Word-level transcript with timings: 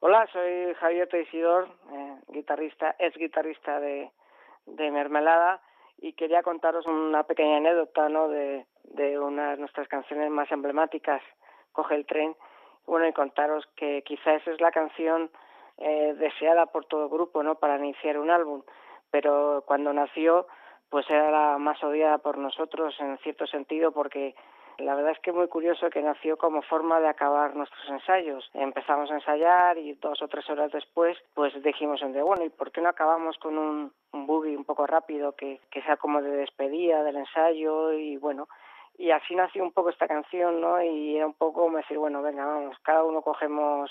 Hola, 0.00 0.28
soy 0.32 0.74
Javier 0.74 1.08
Teisidor, 1.08 1.66
eh, 1.92 2.18
guitarrista, 2.28 2.94
ex 3.00 3.16
guitarrista 3.16 3.80
de, 3.80 4.12
Mermelada 4.92 5.60
y 6.00 6.12
quería 6.12 6.44
contaros 6.44 6.86
una 6.86 7.24
pequeña 7.24 7.56
anécdota 7.56 8.08
¿no? 8.08 8.28
de, 8.28 8.64
de 8.84 9.18
una 9.18 9.50
de 9.50 9.56
nuestras 9.56 9.88
canciones 9.88 10.30
más 10.30 10.52
emblemáticas, 10.52 11.20
Coge 11.72 11.96
el 11.96 12.06
tren, 12.06 12.36
bueno, 12.86 13.08
y 13.08 13.12
contaros 13.12 13.66
que 13.74 14.02
quizás 14.02 14.46
es 14.46 14.60
la 14.60 14.70
canción 14.70 15.30
eh, 15.78 16.14
deseada 16.16 16.66
por 16.66 16.84
todo 16.84 17.04
el 17.04 17.10
grupo, 17.10 17.42
¿no? 17.42 17.56
Para 17.56 17.76
iniciar 17.76 18.18
un 18.18 18.30
álbum, 18.30 18.62
pero 19.10 19.64
cuando 19.66 19.92
nació, 19.92 20.46
pues 20.90 21.10
era 21.10 21.30
la 21.30 21.58
más 21.58 21.82
odiada 21.82 22.18
por 22.18 22.38
nosotros 22.38 22.94
en 23.00 23.18
cierto 23.18 23.48
sentido 23.48 23.90
porque 23.90 24.36
la 24.78 24.94
verdad 24.94 25.12
es 25.12 25.18
que 25.20 25.32
muy 25.32 25.48
curioso 25.48 25.90
que 25.90 26.02
nació 26.02 26.36
como 26.36 26.62
forma 26.62 27.00
de 27.00 27.08
acabar 27.08 27.54
nuestros 27.56 27.88
ensayos. 27.88 28.48
Empezamos 28.54 29.10
a 29.10 29.14
ensayar 29.14 29.76
y 29.76 29.94
dos 29.94 30.22
o 30.22 30.28
tres 30.28 30.48
horas 30.48 30.70
después, 30.72 31.18
pues 31.34 31.52
dijimos 31.62 32.00
entre 32.02 32.22
bueno, 32.22 32.44
¿y 32.44 32.48
por 32.48 32.70
qué 32.70 32.80
no 32.80 32.88
acabamos 32.88 33.36
con 33.38 33.58
un, 33.58 33.92
un 34.12 34.26
boogie 34.26 34.56
un 34.56 34.64
poco 34.64 34.86
rápido 34.86 35.32
que, 35.32 35.60
que 35.70 35.82
sea 35.82 35.96
como 35.96 36.22
de 36.22 36.30
despedida 36.30 37.02
del 37.02 37.16
ensayo 37.16 37.92
y 37.92 38.16
bueno, 38.16 38.48
y 38.96 39.10
así 39.10 39.34
nació 39.34 39.62
un 39.62 39.72
poco 39.72 39.90
esta 39.90 40.08
canción, 40.08 40.60
¿no? 40.60 40.80
Y 40.82 41.16
era 41.16 41.26
un 41.26 41.34
poco 41.34 41.62
como 41.62 41.78
decir, 41.78 41.98
bueno, 41.98 42.22
venga, 42.22 42.46
vamos, 42.46 42.76
cada 42.82 43.04
uno 43.04 43.22
cogemos 43.22 43.90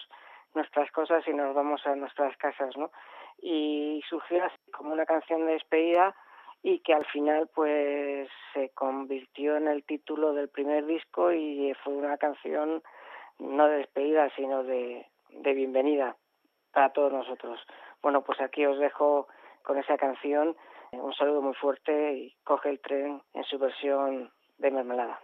nuestras 0.54 0.92
cosas 0.92 1.26
y 1.28 1.34
nos 1.34 1.54
vamos 1.54 1.86
a 1.86 1.96
nuestras 1.96 2.36
casas, 2.38 2.76
¿no? 2.78 2.92
Y 3.42 4.02
surgió 4.10 4.44
así 4.44 4.72
como 4.72 4.94
una 4.94 5.06
canción 5.06 5.46
de 5.46 5.54
despedida 5.54 6.16
y 6.68 6.80
que 6.80 6.94
al 6.94 7.06
final 7.06 7.48
pues 7.56 8.28
se 8.54 8.72
convirtió 8.72 9.56
en 9.56 9.70
el 9.70 9.86
título 9.86 10.34
del 10.34 10.50
primer 10.50 10.86
disco 10.86 11.32
y 11.32 11.74
fue 11.82 11.94
una 11.94 12.18
canción 12.18 12.84
no 13.40 13.68
de 13.68 13.78
despedida 13.78 14.30
sino 14.36 14.66
de, 14.66 15.08
de 15.30 15.54
bienvenida 15.54 16.18
para 16.74 16.92
todos 16.92 17.14
nosotros. 17.14 17.58
Bueno, 18.02 18.22
pues 18.22 18.42
aquí 18.42 18.66
os 18.66 18.80
dejo 18.80 19.30
con 19.64 19.78
esa 19.78 19.98
canción 19.98 20.58
un 20.92 21.14
saludo 21.14 21.42
muy 21.42 21.54
fuerte 21.54 22.14
y 22.16 22.36
coge 22.44 22.70
el 22.70 22.82
tren 22.82 23.22
en 23.34 23.44
su 23.46 23.58
versión 23.58 24.30
de 24.58 24.70
mermelada. 24.70 25.22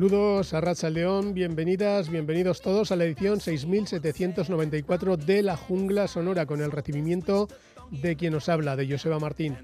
Saludos 0.00 0.54
a 0.54 0.62
Racha 0.62 0.88
León, 0.88 1.34
bienvenidas, 1.34 2.08
bienvenidos 2.08 2.62
todos 2.62 2.90
a 2.90 2.96
la 2.96 3.04
edición 3.04 3.38
6794 3.38 5.18
de 5.18 5.42
La 5.42 5.58
Jungla 5.58 6.08
Sonora 6.08 6.46
con 6.46 6.62
el 6.62 6.72
recibimiento 6.72 7.48
de 7.90 8.16
quien 8.16 8.32
nos 8.32 8.48
habla, 8.48 8.76
de 8.76 8.90
Joseba 8.90 9.18
Martín. 9.18 9.58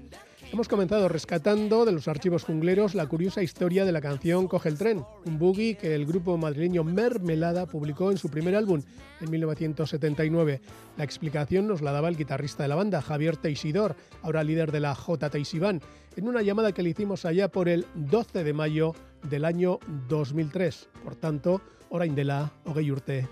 Hemos 0.51 0.69
comenzado 0.69 1.09
rescatando 1.09 1.83
de 1.83 1.91
los 1.91 2.07
archivos 2.07 2.45
jungleros 2.45 2.95
la 2.95 3.05
curiosa 3.05 3.43
historia 3.43 3.83
de 3.83 3.91
la 3.91 3.99
canción 3.99 4.47
Coge 4.47 4.69
el 4.69 4.77
tren, 4.77 5.03
un 5.25 5.37
boogie 5.37 5.75
que 5.75 5.93
el 5.93 6.05
grupo 6.05 6.37
madrileño 6.37 6.85
Mermelada 6.85 7.65
publicó 7.65 8.11
en 8.11 8.17
su 8.17 8.29
primer 8.29 8.55
álbum 8.55 8.81
en 9.19 9.29
1979. 9.29 10.61
La 10.97 11.03
explicación 11.03 11.67
nos 11.67 11.81
la 11.81 11.91
daba 11.91 12.07
el 12.07 12.15
guitarrista 12.15 12.63
de 12.63 12.69
la 12.69 12.75
banda, 12.75 13.01
Javier 13.01 13.35
Teisidor, 13.35 13.97
ahora 14.21 14.43
líder 14.43 14.71
de 14.71 14.79
la 14.79 14.95
J. 14.95 15.29
Teisibán, 15.29 15.81
en 16.15 16.27
una 16.29 16.41
llamada 16.41 16.71
que 16.71 16.81
le 16.81 16.89
hicimos 16.89 17.25
allá 17.25 17.49
por 17.49 17.67
el 17.67 17.85
12 17.95 18.45
de 18.45 18.53
mayo 18.53 18.95
del 19.29 19.43
año 19.43 19.79
2003. 20.07 20.87
Por 21.03 21.15
tanto, 21.15 21.61
orain 21.89 22.15
dela, 22.15 22.53
hogei 22.63 22.89
urte. 22.89 23.27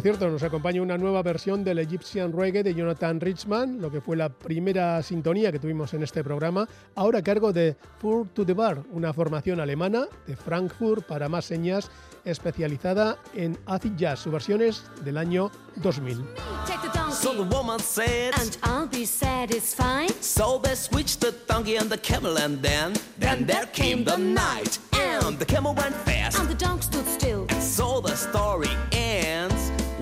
Por 0.00 0.04
cierto, 0.16 0.30
nos 0.30 0.42
acompaña 0.42 0.80
una 0.80 0.96
nueva 0.96 1.22
versión 1.22 1.62
del 1.62 1.78
Egyptian 1.78 2.32
Reggae 2.32 2.62
de 2.62 2.74
Jonathan 2.74 3.20
Richman, 3.20 3.82
lo 3.82 3.90
que 3.90 4.00
fue 4.00 4.16
la 4.16 4.30
primera 4.30 5.02
sintonía 5.02 5.52
que 5.52 5.58
tuvimos 5.58 5.92
en 5.92 6.02
este 6.02 6.24
programa, 6.24 6.66
ahora 6.94 7.18
a 7.18 7.22
cargo 7.22 7.52
de 7.52 7.76
Fur 7.98 8.26
to 8.28 8.46
the 8.46 8.54
Bar, 8.54 8.82
una 8.92 9.12
formación 9.12 9.60
alemana 9.60 10.06
de 10.26 10.36
Frankfurt 10.36 11.04
para 11.06 11.28
más 11.28 11.44
señas 11.44 11.90
especializada 12.24 13.18
en 13.34 13.58
acid 13.66 13.92
jazz. 13.98 14.20
Su 14.20 14.30
versión 14.30 14.62
es 14.62 14.82
del 15.04 15.18
año 15.18 15.50
2000. 15.82 16.24
So 17.12 17.34
the 17.34 17.54
woman 17.54 17.78
said, 17.78 18.32
And 18.40 18.56
I'll 18.62 18.88
be 18.88 19.04
satisfied. 19.04 20.12
So 20.22 20.58
they 20.62 20.76
switched 20.76 21.20
the 21.20 21.34
donkey 21.46 21.76
and 21.76 21.90
the 21.90 21.98
camel, 21.98 22.38
and 22.38 22.62
then, 22.62 22.94
then 23.18 23.44
there 23.46 23.66
came 23.74 24.04
the 24.04 24.16
night. 24.16 24.78
And 24.94 25.38
the 25.38 25.44
camel 25.44 25.74
went 25.74 25.94
fast, 26.06 26.38
And 26.38 26.48
the 26.48 26.54
dog 26.54 26.82
stood 26.82 27.06
still. 27.06 27.46
so 27.60 28.00
the 28.00 28.16
story 28.16 28.70
ends. 28.92 29.49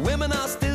Women 0.08 0.32
are 0.32 0.49
still 0.49 0.68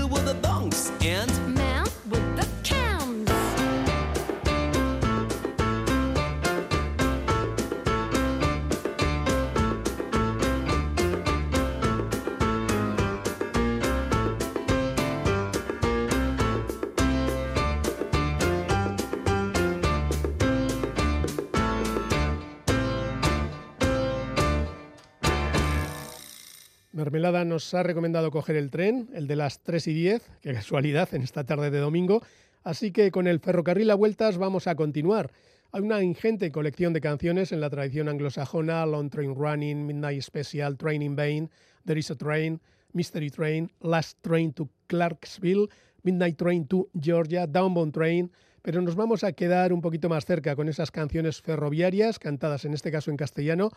Mermelada 27.13 27.45
nos 27.45 27.71
ha 27.75 27.83
recomendado 27.83 28.31
coger 28.31 28.56
el 28.56 28.71
tren, 28.71 29.07
el 29.13 29.27
de 29.27 29.36
las 29.36 29.60
3 29.62 29.86
y 29.86 29.94
10, 29.94 30.31
qué 30.42 30.51
casualidad 30.51 31.13
en 31.13 31.21
esta 31.21 31.44
tarde 31.44 31.69
de 31.69 31.77
domingo. 31.77 32.24
Así 32.63 32.92
que 32.92 33.12
con 33.12 33.27
el 33.27 33.39
ferrocarril 33.39 33.92
a 33.92 33.95
vueltas 33.95 34.39
vamos 34.39 34.65
a 34.65 34.74
continuar. 34.74 35.31
Hay 35.71 35.83
una 35.83 36.01
ingente 36.01 36.51
colección 36.51 36.92
de 36.92 37.01
canciones 37.01 37.51
en 37.51 37.62
la 37.62 37.69
tradición 37.69 38.10
anglosajona, 38.10 38.83
Long 38.88 39.12
Train 39.12 39.36
Running, 39.36 39.86
Midnight 39.86 40.24
Special, 40.24 40.75
Train 40.75 41.04
in 41.04 41.15
Vain, 41.15 41.51
There 41.86 42.00
is 42.00 42.10
a 42.10 42.15
Train, 42.15 42.60
Mystery 42.94 43.30
Train, 43.30 43.69
Last 43.81 44.18
Train 44.24 44.51
to 44.54 44.68
Clarksville, 44.88 45.69
Midnight 46.01 46.38
Train 46.39 46.65
to 46.65 46.89
Georgia, 47.00 47.45
Downbound 47.45 47.94
Train, 47.94 48.31
pero 48.63 48.81
nos 48.81 48.95
vamos 48.95 49.24
a 49.24 49.33
quedar 49.33 49.71
un 49.71 49.81
poquito 49.81 50.10
más 50.10 50.25
cerca 50.25 50.56
con 50.56 50.68
esas 50.68 50.89
canciones 50.89 51.44
ferroviarias, 51.44 52.18
cantadas 52.18 52.65
en 52.65 52.74
este 52.74 52.92
caso 52.92 53.12
en 53.12 53.18
castellano, 53.18 53.69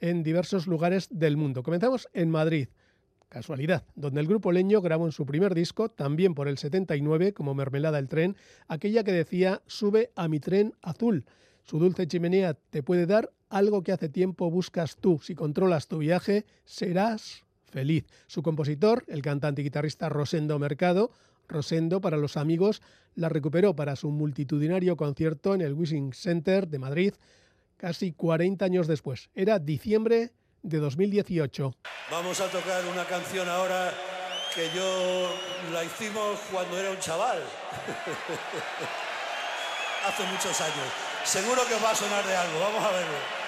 en 0.00 0.22
diversos 0.22 0.66
lugares 0.66 1.08
del 1.10 1.36
mundo. 1.36 1.62
Comenzamos 1.62 2.08
en 2.12 2.30
Madrid, 2.30 2.68
casualidad, 3.28 3.84
donde 3.94 4.20
el 4.20 4.26
grupo 4.26 4.52
Leño 4.52 4.80
grabó 4.80 5.06
en 5.06 5.12
su 5.12 5.24
primer 5.24 5.54
disco, 5.54 5.88
también 5.88 6.34
por 6.34 6.48
el 6.48 6.58
79, 6.58 7.32
como 7.32 7.54
Mermelada 7.54 7.98
el 7.98 8.08
Tren, 8.08 8.36
aquella 8.68 9.04
que 9.04 9.12
decía 9.12 9.62
Sube 9.66 10.10
a 10.16 10.28
mi 10.28 10.40
tren 10.40 10.74
azul. 10.82 11.24
Su 11.62 11.78
dulce 11.78 12.06
chimenea 12.06 12.54
te 12.54 12.82
puede 12.82 13.06
dar 13.06 13.30
algo 13.48 13.82
que 13.82 13.92
hace 13.92 14.08
tiempo 14.08 14.50
buscas 14.50 14.96
tú. 14.96 15.20
Si 15.22 15.34
controlas 15.34 15.88
tu 15.88 15.98
viaje, 15.98 16.44
serás 16.64 17.44
feliz. 17.66 18.04
Su 18.26 18.42
compositor, 18.42 19.04
el 19.06 19.22
cantante 19.22 19.60
y 19.60 19.64
guitarrista 19.64 20.08
Rosendo 20.08 20.58
Mercado, 20.58 21.10
Rosendo 21.48 22.00
para 22.00 22.16
los 22.16 22.36
amigos, 22.36 22.80
la 23.14 23.28
recuperó 23.28 23.74
para 23.74 23.96
su 23.96 24.10
multitudinario 24.10 24.96
concierto 24.96 25.54
en 25.54 25.60
el 25.60 25.74
Wishing 25.74 26.12
Center 26.12 26.68
de 26.68 26.78
Madrid 26.78 27.14
casi 27.80 28.12
40 28.12 28.62
años 28.62 28.86
después. 28.86 29.30
Era 29.34 29.58
diciembre 29.58 30.34
de 30.62 30.78
2018. 30.78 31.74
Vamos 32.10 32.38
a 32.40 32.48
tocar 32.48 32.84
una 32.92 33.06
canción 33.06 33.48
ahora 33.48 33.90
que 34.54 34.68
yo 34.76 35.30
la 35.72 35.82
hicimos 35.82 36.38
cuando 36.52 36.78
era 36.78 36.90
un 36.90 36.98
chaval. 36.98 37.38
Hace 40.06 40.24
muchos 40.24 40.60
años. 40.60 40.86
Seguro 41.24 41.62
que 41.66 41.74
os 41.74 41.82
va 41.82 41.92
a 41.92 41.94
sonar 41.94 42.22
de 42.26 42.36
algo. 42.36 42.60
Vamos 42.60 42.84
a 42.84 42.90
verlo. 42.90 43.39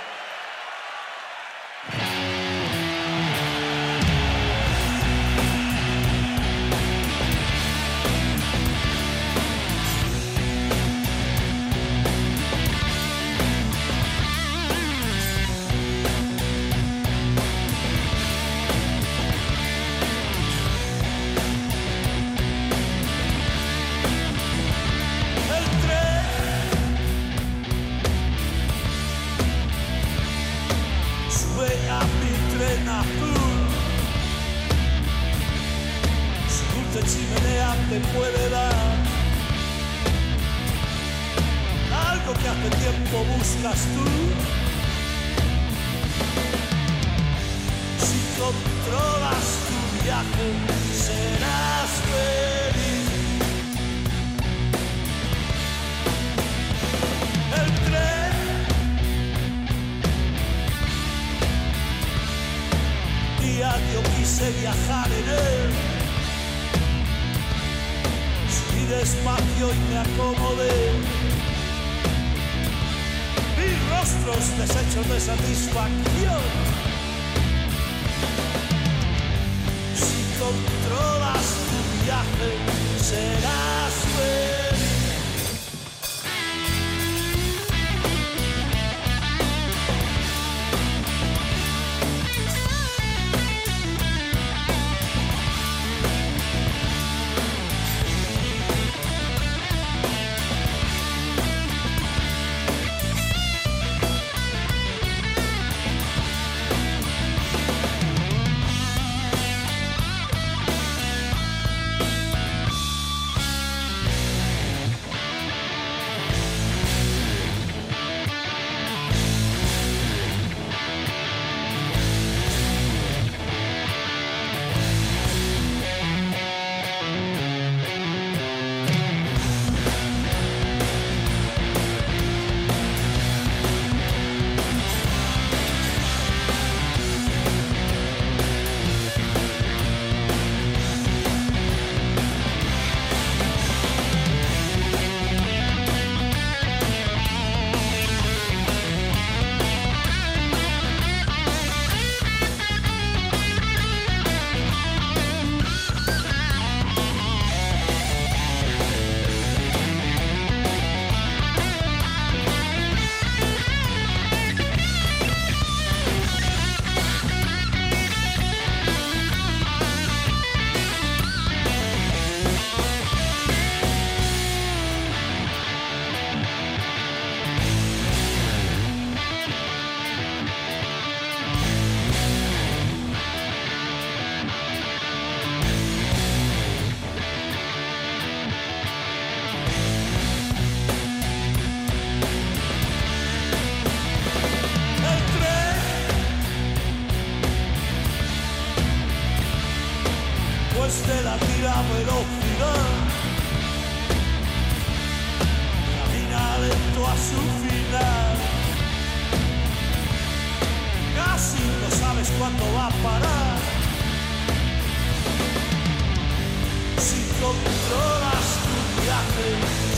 Controlas 217.42 218.48
tu 218.62 219.02
viaje, 219.02 219.48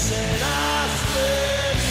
serás 0.08 0.92
feliz. 1.12 1.84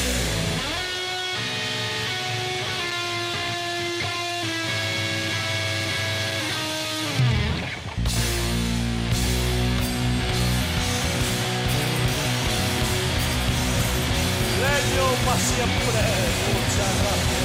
Leño 14.64 15.08
para 15.26 15.40
siempre, 15.40 16.02
muchas 16.54 16.94
gracias. 17.02 17.43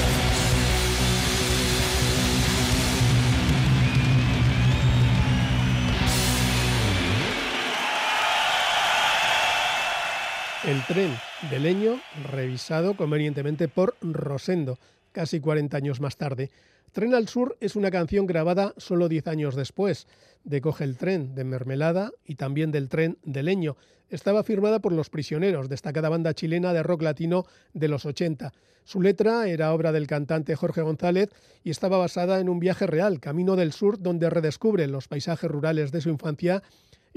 El 10.68 10.84
tren 10.84 11.10
de 11.50 11.60
leño, 11.60 11.98
revisado 12.30 12.94
convenientemente 12.94 13.68
por 13.68 13.96
Rosendo, 14.02 14.78
casi 15.12 15.40
40 15.40 15.74
años 15.74 15.98
más 16.02 16.18
tarde. 16.18 16.50
Tren 16.92 17.14
al 17.14 17.26
Sur 17.26 17.56
es 17.62 17.74
una 17.74 17.90
canción 17.90 18.26
grabada 18.26 18.74
solo 18.76 19.08
10 19.08 19.28
años 19.28 19.56
después 19.56 20.06
de 20.44 20.60
Coge 20.60 20.84
el 20.84 20.98
tren 20.98 21.34
de 21.34 21.44
Mermelada 21.44 22.12
y 22.22 22.34
también 22.34 22.70
del 22.70 22.90
tren 22.90 23.16
de 23.24 23.42
leño. 23.42 23.78
Estaba 24.10 24.44
firmada 24.44 24.80
por 24.80 24.92
Los 24.92 25.08
Prisioneros, 25.08 25.70
destacada 25.70 26.10
banda 26.10 26.34
chilena 26.34 26.74
de 26.74 26.82
rock 26.82 27.00
latino 27.00 27.46
de 27.72 27.88
los 27.88 28.04
80. 28.04 28.52
Su 28.84 29.00
letra 29.00 29.48
era 29.48 29.72
obra 29.72 29.90
del 29.90 30.06
cantante 30.06 30.54
Jorge 30.54 30.82
González 30.82 31.30
y 31.64 31.70
estaba 31.70 31.96
basada 31.96 32.40
en 32.40 32.50
un 32.50 32.58
viaje 32.58 32.86
real, 32.86 33.20
Camino 33.20 33.56
del 33.56 33.72
Sur, 33.72 34.00
donde 34.00 34.28
redescubre 34.28 34.86
los 34.86 35.08
paisajes 35.08 35.50
rurales 35.50 35.92
de 35.92 36.02
su 36.02 36.10
infancia 36.10 36.62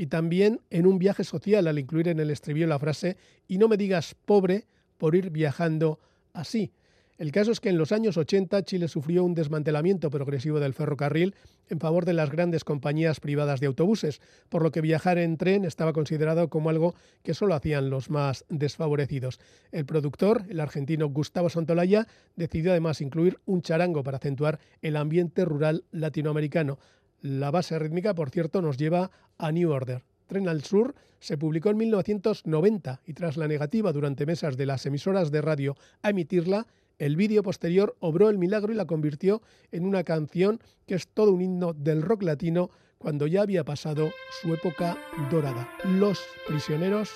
y 0.02 0.08
también 0.08 0.62
en 0.72 0.88
un 0.88 0.98
viaje 0.98 1.24
social 1.24 1.68
al 1.68 1.78
incluir 1.78 2.08
en 2.08 2.20
el 2.20 2.32
estribillo 2.32 2.66
la 2.66 2.80
frase 2.80 3.18
y 3.48 3.60
no 3.60 3.68
me 3.68 3.78
digas 3.78 4.16
pobre 4.26 4.66
por 4.98 5.14
ir 5.14 5.30
viajando 5.30 6.00
así. 6.34 6.72
El 7.20 7.32
caso 7.32 7.52
es 7.52 7.60
que 7.60 7.70
en 7.70 7.78
los 7.78 7.92
años 7.92 8.18
80 8.18 8.64
Chile 8.64 8.88
sufrió 8.88 9.24
un 9.24 9.36
desmantelamiento 9.36 10.10
progresivo 10.10 10.60
del 10.60 10.74
ferrocarril 10.74 11.36
en 11.70 11.80
favor 11.80 12.04
de 12.06 12.14
las 12.14 12.32
grandes 12.32 12.64
compañías 12.64 13.20
privadas 13.20 13.60
de 13.60 13.68
autobuses, 13.68 14.22
por 14.50 14.64
lo 14.64 14.72
que 14.72 14.82
viajar 14.82 15.20
en 15.20 15.38
tren 15.38 15.66
estaba 15.66 15.94
considerado 15.94 16.50
como 16.50 16.72
algo 16.72 16.96
que 17.22 17.36
solo 17.36 17.54
hacían 17.54 17.92
los 17.92 18.10
más 18.10 18.44
desfavorecidos. 18.50 19.40
El 19.72 19.86
productor, 19.86 20.46
el 20.50 20.62
argentino 20.62 21.10
Gustavo 21.10 21.52
Santolaya, 21.52 22.08
decidió 22.36 22.72
además 22.72 23.02
incluir 23.02 23.38
un 23.46 23.62
charango 23.62 24.02
para 24.02 24.18
acentuar 24.18 24.60
el 24.82 24.96
ambiente 24.96 25.46
rural 25.46 25.84
latinoamericano. 25.92 26.80
La 27.22 27.52
base 27.52 27.78
rítmica, 27.78 28.16
por 28.16 28.30
cierto, 28.32 28.62
nos 28.62 28.78
lleva 28.78 29.12
a 29.38 29.52
New 29.52 29.70
Order. 29.72 30.04
Tren 30.28 30.48
al 30.48 30.64
Sur 30.64 30.96
se 31.20 31.38
publicó 31.38 31.70
en 31.70 31.78
1990 31.78 33.02
y 33.06 33.14
tras 33.14 33.38
la 33.38 33.48
negativa 33.48 33.94
durante 33.94 34.26
mesas 34.26 34.58
de 34.58 34.66
las 34.66 34.86
emisoras 34.86 35.32
de 35.32 35.42
radio 35.42 35.76
a 36.02 36.10
emitirla, 36.10 36.66
el 36.98 37.16
vídeo 37.16 37.44
posterior 37.44 37.96
obró 38.00 38.30
el 38.30 38.38
milagro 38.38 38.74
y 38.74 38.76
la 38.76 38.86
convirtió 38.86 39.42
en 39.72 39.86
una 39.86 40.04
canción 40.04 40.60
que 40.86 40.96
es 40.96 41.08
todo 41.08 41.32
un 41.32 41.42
himno 41.42 41.74
del 41.74 42.02
rock 42.02 42.24
latino 42.24 42.70
cuando 42.98 43.28
ya 43.28 43.42
había 43.42 43.64
pasado 43.64 44.12
su 44.42 44.54
época 44.54 44.98
dorada. 45.30 45.70
Los 45.84 46.20
prisioneros, 46.48 47.12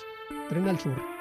Tren 0.48 0.68
al 0.68 0.78
Sur. 0.78 1.15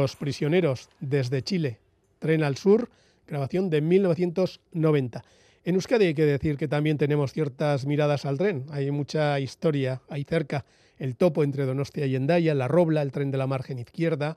Los 0.00 0.16
prisioneros 0.16 0.88
desde 0.98 1.42
Chile, 1.42 1.78
Tren 2.18 2.42
al 2.42 2.56
Sur, 2.56 2.90
grabación 3.28 3.70
de 3.70 3.80
1990. 3.80 5.24
En 5.64 5.76
Euskadi 5.76 6.06
hay 6.06 6.14
que 6.14 6.26
decir 6.26 6.56
que 6.56 6.66
también 6.66 6.98
tenemos 6.98 7.32
ciertas 7.32 7.86
miradas 7.86 8.24
al 8.24 8.36
tren. 8.36 8.66
Hay 8.70 8.90
mucha 8.90 9.38
historia 9.38 10.02
ahí 10.08 10.24
cerca. 10.24 10.64
El 10.98 11.14
topo 11.14 11.44
entre 11.44 11.64
Donostia 11.64 12.06
y 12.06 12.16
Endaya, 12.16 12.56
la 12.56 12.66
Robla, 12.66 13.02
el 13.02 13.12
tren 13.12 13.30
de 13.30 13.38
la 13.38 13.46
margen 13.46 13.78
izquierda, 13.78 14.36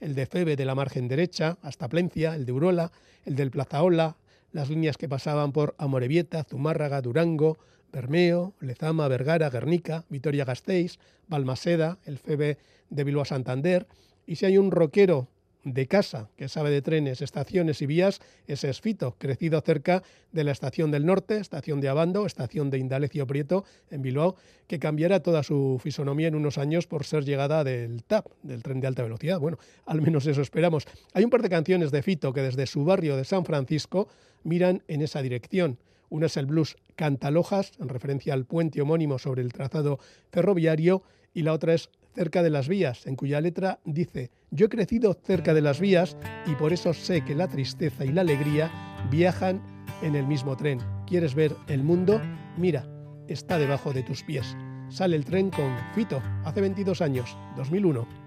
el 0.00 0.16
de 0.16 0.26
Febe 0.26 0.56
de 0.56 0.64
la 0.64 0.74
margen 0.74 1.06
derecha, 1.06 1.56
hasta 1.62 1.88
Plencia, 1.88 2.34
el 2.34 2.44
de 2.44 2.50
Urola, 2.50 2.90
el 3.24 3.36
del 3.36 3.52
Plazaola, 3.52 4.16
las 4.50 4.70
líneas 4.70 4.96
que 4.96 5.08
pasaban 5.08 5.52
por 5.52 5.76
Amorebieta, 5.78 6.42
Zumárraga, 6.42 7.00
Durango, 7.00 7.58
Bermeo, 7.92 8.54
Lezama, 8.58 9.06
Vergara, 9.06 9.50
Guernica, 9.50 10.04
Vitoria-Gasteiz, 10.08 10.98
Balmaseda, 11.28 11.98
el 12.06 12.18
Febe 12.18 12.58
de 12.90 13.04
Bilbao 13.04 13.22
a 13.22 13.26
Santander. 13.26 13.86
Y 14.26 14.36
si 14.36 14.46
hay 14.46 14.58
un 14.58 14.70
roquero 14.70 15.28
de 15.66 15.88
casa, 15.88 16.30
que 16.36 16.48
sabe 16.48 16.70
de 16.70 16.80
trenes, 16.80 17.20
estaciones 17.20 17.82
y 17.82 17.86
vías, 17.86 18.20
ese 18.46 18.70
es 18.70 18.80
Fito, 18.80 19.16
crecido 19.18 19.60
cerca 19.60 20.04
de 20.30 20.44
la 20.44 20.52
estación 20.52 20.92
del 20.92 21.04
norte, 21.04 21.38
estación 21.38 21.80
de 21.80 21.88
Abando, 21.88 22.24
estación 22.24 22.70
de 22.70 22.78
Indalecio 22.78 23.26
Prieto, 23.26 23.64
en 23.90 24.00
Bilbao, 24.00 24.36
que 24.68 24.78
cambiará 24.78 25.20
toda 25.20 25.42
su 25.42 25.80
fisonomía 25.82 26.28
en 26.28 26.36
unos 26.36 26.56
años 26.56 26.86
por 26.86 27.04
ser 27.04 27.24
llegada 27.24 27.64
del 27.64 28.04
TAP, 28.04 28.26
del 28.42 28.62
tren 28.62 28.80
de 28.80 28.86
alta 28.86 29.02
velocidad. 29.02 29.40
Bueno, 29.40 29.58
al 29.86 30.02
menos 30.02 30.26
eso 30.26 30.40
esperamos. 30.40 30.86
Hay 31.14 31.24
un 31.24 31.30
par 31.30 31.42
de 31.42 31.48
canciones 31.48 31.90
de 31.90 32.02
Fito 32.02 32.32
que 32.32 32.42
desde 32.42 32.66
su 32.66 32.84
barrio 32.84 33.16
de 33.16 33.24
San 33.24 33.44
Francisco 33.44 34.08
miran 34.44 34.84
en 34.86 35.02
esa 35.02 35.20
dirección. 35.20 35.78
Una 36.10 36.26
es 36.26 36.36
el 36.36 36.46
blues 36.46 36.76
Cantalojas, 36.94 37.72
en 37.80 37.88
referencia 37.88 38.34
al 38.34 38.44
puente 38.44 38.80
homónimo 38.80 39.18
sobre 39.18 39.42
el 39.42 39.52
trazado 39.52 39.98
ferroviario, 40.30 41.02
y 41.34 41.42
la 41.42 41.52
otra 41.52 41.74
es 41.74 41.90
cerca 42.16 42.42
de 42.42 42.50
las 42.50 42.66
vías, 42.66 43.06
en 43.06 43.14
cuya 43.14 43.42
letra 43.42 43.78
dice, 43.84 44.30
yo 44.50 44.66
he 44.66 44.68
crecido 44.70 45.12
cerca 45.12 45.52
de 45.52 45.60
las 45.60 45.78
vías 45.78 46.16
y 46.46 46.54
por 46.54 46.72
eso 46.72 46.94
sé 46.94 47.22
que 47.22 47.34
la 47.34 47.46
tristeza 47.46 48.06
y 48.06 48.12
la 48.12 48.22
alegría 48.22 48.70
viajan 49.10 49.62
en 50.02 50.16
el 50.16 50.26
mismo 50.26 50.56
tren. 50.56 50.80
¿Quieres 51.06 51.34
ver 51.34 51.54
el 51.68 51.84
mundo? 51.84 52.20
Mira, 52.56 52.88
está 53.28 53.58
debajo 53.58 53.92
de 53.92 54.02
tus 54.02 54.22
pies. 54.22 54.56
Sale 54.88 55.16
el 55.16 55.26
tren 55.26 55.50
con 55.50 55.76
Fito, 55.94 56.22
hace 56.44 56.62
22 56.62 57.02
años, 57.02 57.36
2001. 57.56 58.25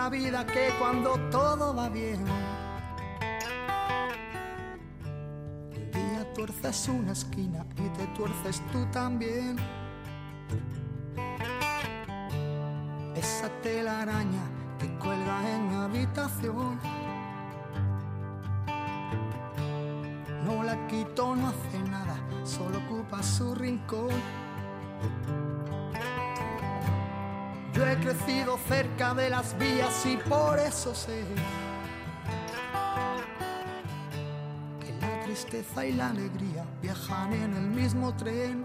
Nuestra 0.00 0.08
vida 0.08 0.46
que 0.46 0.70
cuando 0.78 1.18
todo 1.30 1.74
va 1.74 1.88
bien. 1.90 2.24
Un 5.76 5.90
día 5.90 6.32
tuerces 6.34 6.88
una 6.88 7.12
esquina 7.12 7.66
y 7.76 7.88
te 7.98 8.06
tuerces 8.16 8.62
tú 8.72 8.86
también. 8.92 9.56
esa 13.14 13.50
telaraña 13.60 14.42
que 14.78 14.88
cuelga 14.98 15.50
en 15.50 15.68
mi 15.68 15.74
habitación. 15.74 16.78
No 20.46 20.62
la 20.62 20.86
quito, 20.86 21.36
no 21.36 21.48
hace 21.48 21.78
nada, 21.90 22.16
solo 22.44 22.78
ocupa 22.78 23.22
su 23.22 23.54
rincón. 23.54 24.19
Crecido 28.10 28.58
cerca 28.66 29.14
de 29.14 29.30
las 29.30 29.56
vías 29.56 30.04
y 30.04 30.16
por 30.16 30.58
eso 30.58 30.92
sé 30.94 31.24
que 34.80 34.92
la 35.00 35.22
tristeza 35.22 35.86
y 35.86 35.92
la 35.92 36.10
alegría 36.10 36.66
viajan 36.82 37.32
en 37.32 37.54
el 37.54 37.70
mismo 37.70 38.12
tren. 38.16 38.64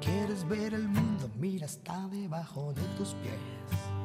¿Quieres 0.00 0.48
ver 0.48 0.74
el 0.74 0.88
mundo? 0.88 1.30
Mira, 1.36 1.66
está 1.66 2.08
debajo 2.08 2.72
de 2.72 2.82
tus 2.96 3.14
pies. 3.14 3.95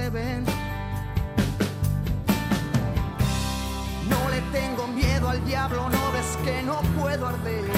No 0.00 0.16
le 4.30 4.40
tengo 4.50 4.86
miedo 4.86 5.28
al 5.28 5.44
diablo, 5.44 5.90
no 5.90 6.12
ves 6.12 6.38
que 6.42 6.62
no 6.62 6.80
puedo 6.98 7.26
arder. 7.26 7.70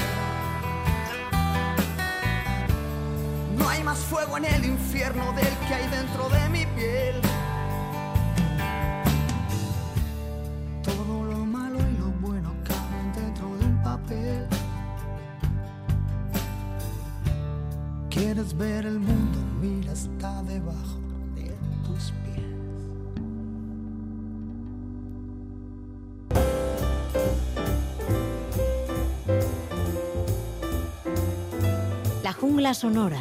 No 3.58 3.68
hay 3.68 3.82
más 3.82 3.98
fuego 3.98 4.36
en 4.36 4.44
el 4.44 4.64
infierno 4.64 5.32
del 5.32 5.52
que 5.66 5.74
hay 5.74 5.88
dentro 5.88 6.28
de 6.28 6.48
mi 6.48 6.64
piel. 6.66 7.11
Jungla 32.42 32.74
sonora. 32.74 33.20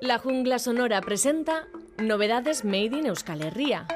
La 0.00 0.18
Jungla 0.18 0.58
Sonora 0.58 1.02
presenta 1.02 1.68
Novedades 1.98 2.64
Made 2.64 2.96
in 2.96 3.06
Euskal 3.08 3.42
Herria. 3.42 3.86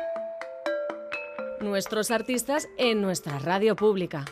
Nuestros 1.60 2.10
artistas 2.10 2.68
en 2.76 3.00
nuestra 3.00 3.38
radio 3.38 3.76
pública. 3.76 4.26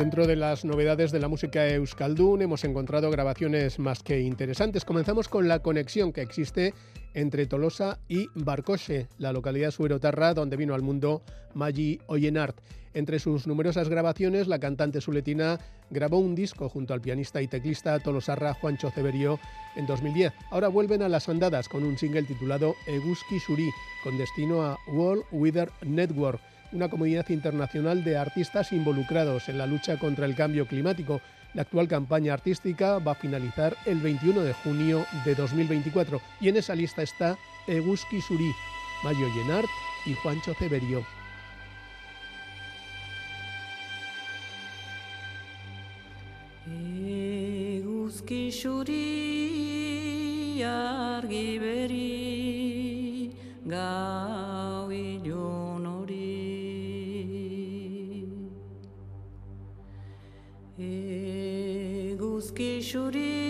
Dentro 0.00 0.26
de 0.26 0.34
las 0.34 0.64
novedades 0.64 1.12
de 1.12 1.20
la 1.20 1.28
música 1.28 1.68
euskaldun 1.68 2.40
hemos 2.40 2.64
encontrado 2.64 3.10
grabaciones 3.10 3.78
más 3.78 4.02
que 4.02 4.18
interesantes. 4.20 4.86
Comenzamos 4.86 5.28
con 5.28 5.46
la 5.46 5.58
conexión 5.58 6.14
que 6.14 6.22
existe 6.22 6.72
entre 7.12 7.44
Tolosa 7.44 7.98
y 8.08 8.26
Barcoche, 8.34 9.08
la 9.18 9.34
localidad 9.34 9.72
suerotarra 9.72 10.32
donde 10.32 10.56
vino 10.56 10.74
al 10.74 10.80
mundo 10.80 11.20
Maggi 11.52 12.00
Oyenart. 12.06 12.56
Entre 12.94 13.18
sus 13.18 13.46
numerosas 13.46 13.90
grabaciones, 13.90 14.48
la 14.48 14.58
cantante 14.58 15.02
suletina 15.02 15.60
grabó 15.90 16.18
un 16.18 16.34
disco 16.34 16.70
junto 16.70 16.94
al 16.94 17.02
pianista 17.02 17.42
y 17.42 17.46
teclista 17.46 17.98
tolosarra 17.98 18.54
Juancho 18.54 18.90
Ceberio 18.90 19.38
en 19.76 19.86
2010. 19.86 20.32
Ahora 20.50 20.68
vuelven 20.68 21.02
a 21.02 21.10
las 21.10 21.28
andadas 21.28 21.68
con 21.68 21.84
un 21.84 21.98
single 21.98 22.22
titulado 22.22 22.74
Eguski 22.86 23.38
Suri, 23.38 23.68
con 24.02 24.16
destino 24.16 24.62
a 24.62 24.78
World 24.94 25.24
Weather 25.30 25.70
Network, 25.82 26.40
una 26.72 26.88
comunidad 26.88 27.28
internacional 27.30 28.04
de 28.04 28.16
artistas 28.16 28.72
involucrados 28.72 29.48
en 29.48 29.58
la 29.58 29.66
lucha 29.66 29.98
contra 29.98 30.26
el 30.26 30.34
cambio 30.34 30.66
climático. 30.66 31.20
La 31.54 31.62
actual 31.62 31.88
campaña 31.88 32.34
artística 32.34 32.98
va 32.98 33.12
a 33.12 33.16
finalizar 33.16 33.76
el 33.86 34.00
21 34.00 34.42
de 34.42 34.52
junio 34.52 35.04
de 35.24 35.34
2024 35.34 36.20
y 36.40 36.48
en 36.48 36.56
esa 36.56 36.74
lista 36.74 37.02
está 37.02 37.36
Eguski 37.66 38.20
Suri, 38.20 38.52
Mayo 39.02 39.26
Llenart 39.34 39.68
y 40.06 40.14
Juancho 40.14 40.54
Ceberio. 40.54 41.04
Eguzki 48.10 48.50
xuri 48.50 49.02
argi 50.62 51.58
beri 51.58 52.30
Eguzki 62.60 63.49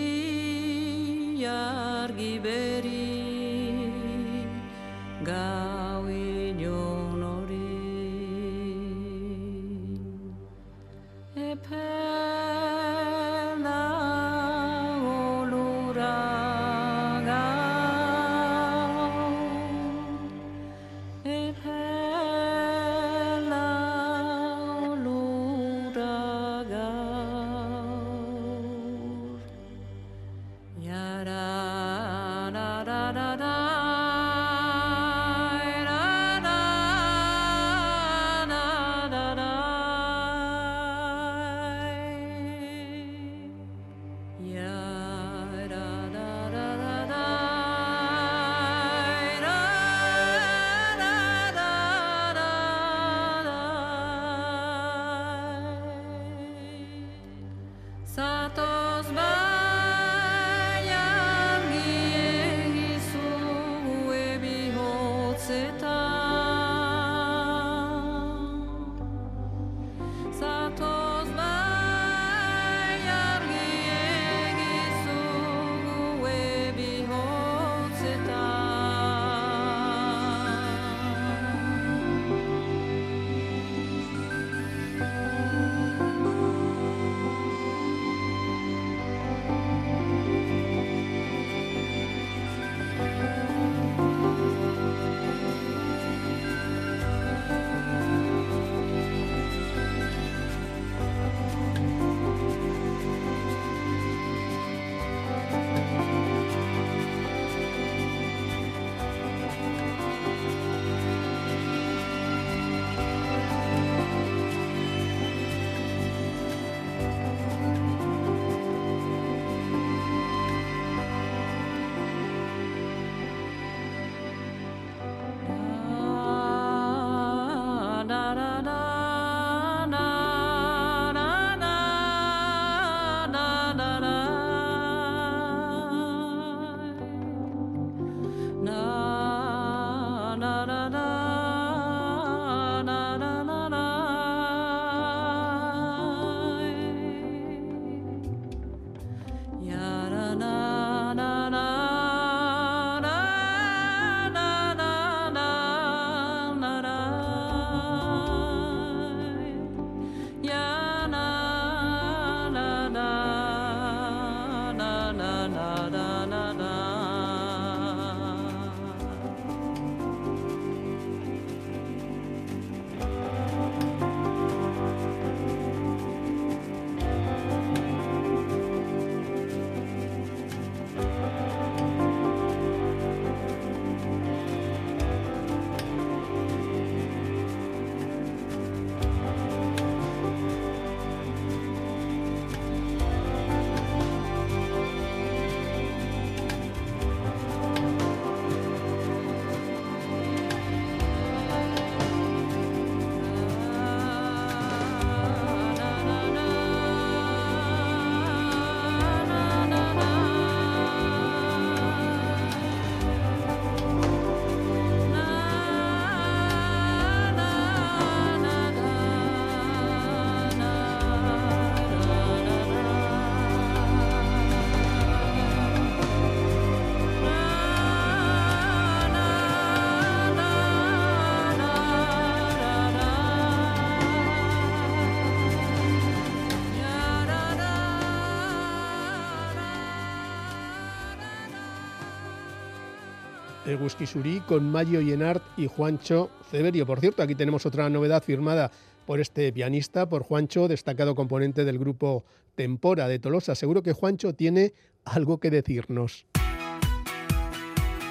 Eguskisuri 243.71 244.41
con 244.41 244.69
Mario 244.69 245.01
Yenart 245.01 245.43
y 245.57 245.67
Juancho 245.67 246.29
Severio. 246.49 246.85
Por 246.85 246.99
cierto, 246.99 247.23
aquí 247.23 247.35
tenemos 247.35 247.65
otra 247.65 247.89
novedad 247.89 248.23
firmada 248.23 248.71
por 249.05 249.19
este 249.19 249.51
pianista, 249.51 250.07
por 250.07 250.23
Juancho, 250.23 250.67
destacado 250.67 251.15
componente 251.15 251.65
del 251.65 251.79
grupo 251.79 252.23
Tempora 252.55 253.07
de 253.07 253.19
Tolosa. 253.19 253.55
Seguro 253.55 253.81
que 253.83 253.93
Juancho 253.93 254.33
tiene 254.33 254.73
algo 255.05 255.39
que 255.39 255.49
decirnos. 255.49 256.25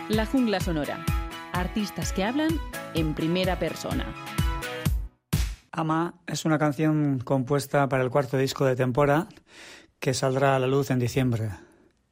La 0.08 0.26
jungla 0.26 0.60
sonora. 0.60 1.04
Artistas 1.52 2.12
que 2.12 2.24
hablan 2.24 2.58
en 2.94 3.14
primera 3.14 3.58
persona. 3.58 4.06
Ama 5.72 6.14
es 6.26 6.44
una 6.44 6.58
canción 6.58 7.20
compuesta 7.20 7.88
para 7.88 8.02
el 8.02 8.10
cuarto 8.10 8.36
disco 8.36 8.64
de 8.64 8.76
Tempora 8.76 9.28
que 10.00 10.14
saldrá 10.14 10.56
a 10.56 10.58
la 10.58 10.66
luz 10.66 10.90
en 10.90 10.98
diciembre. 10.98 11.50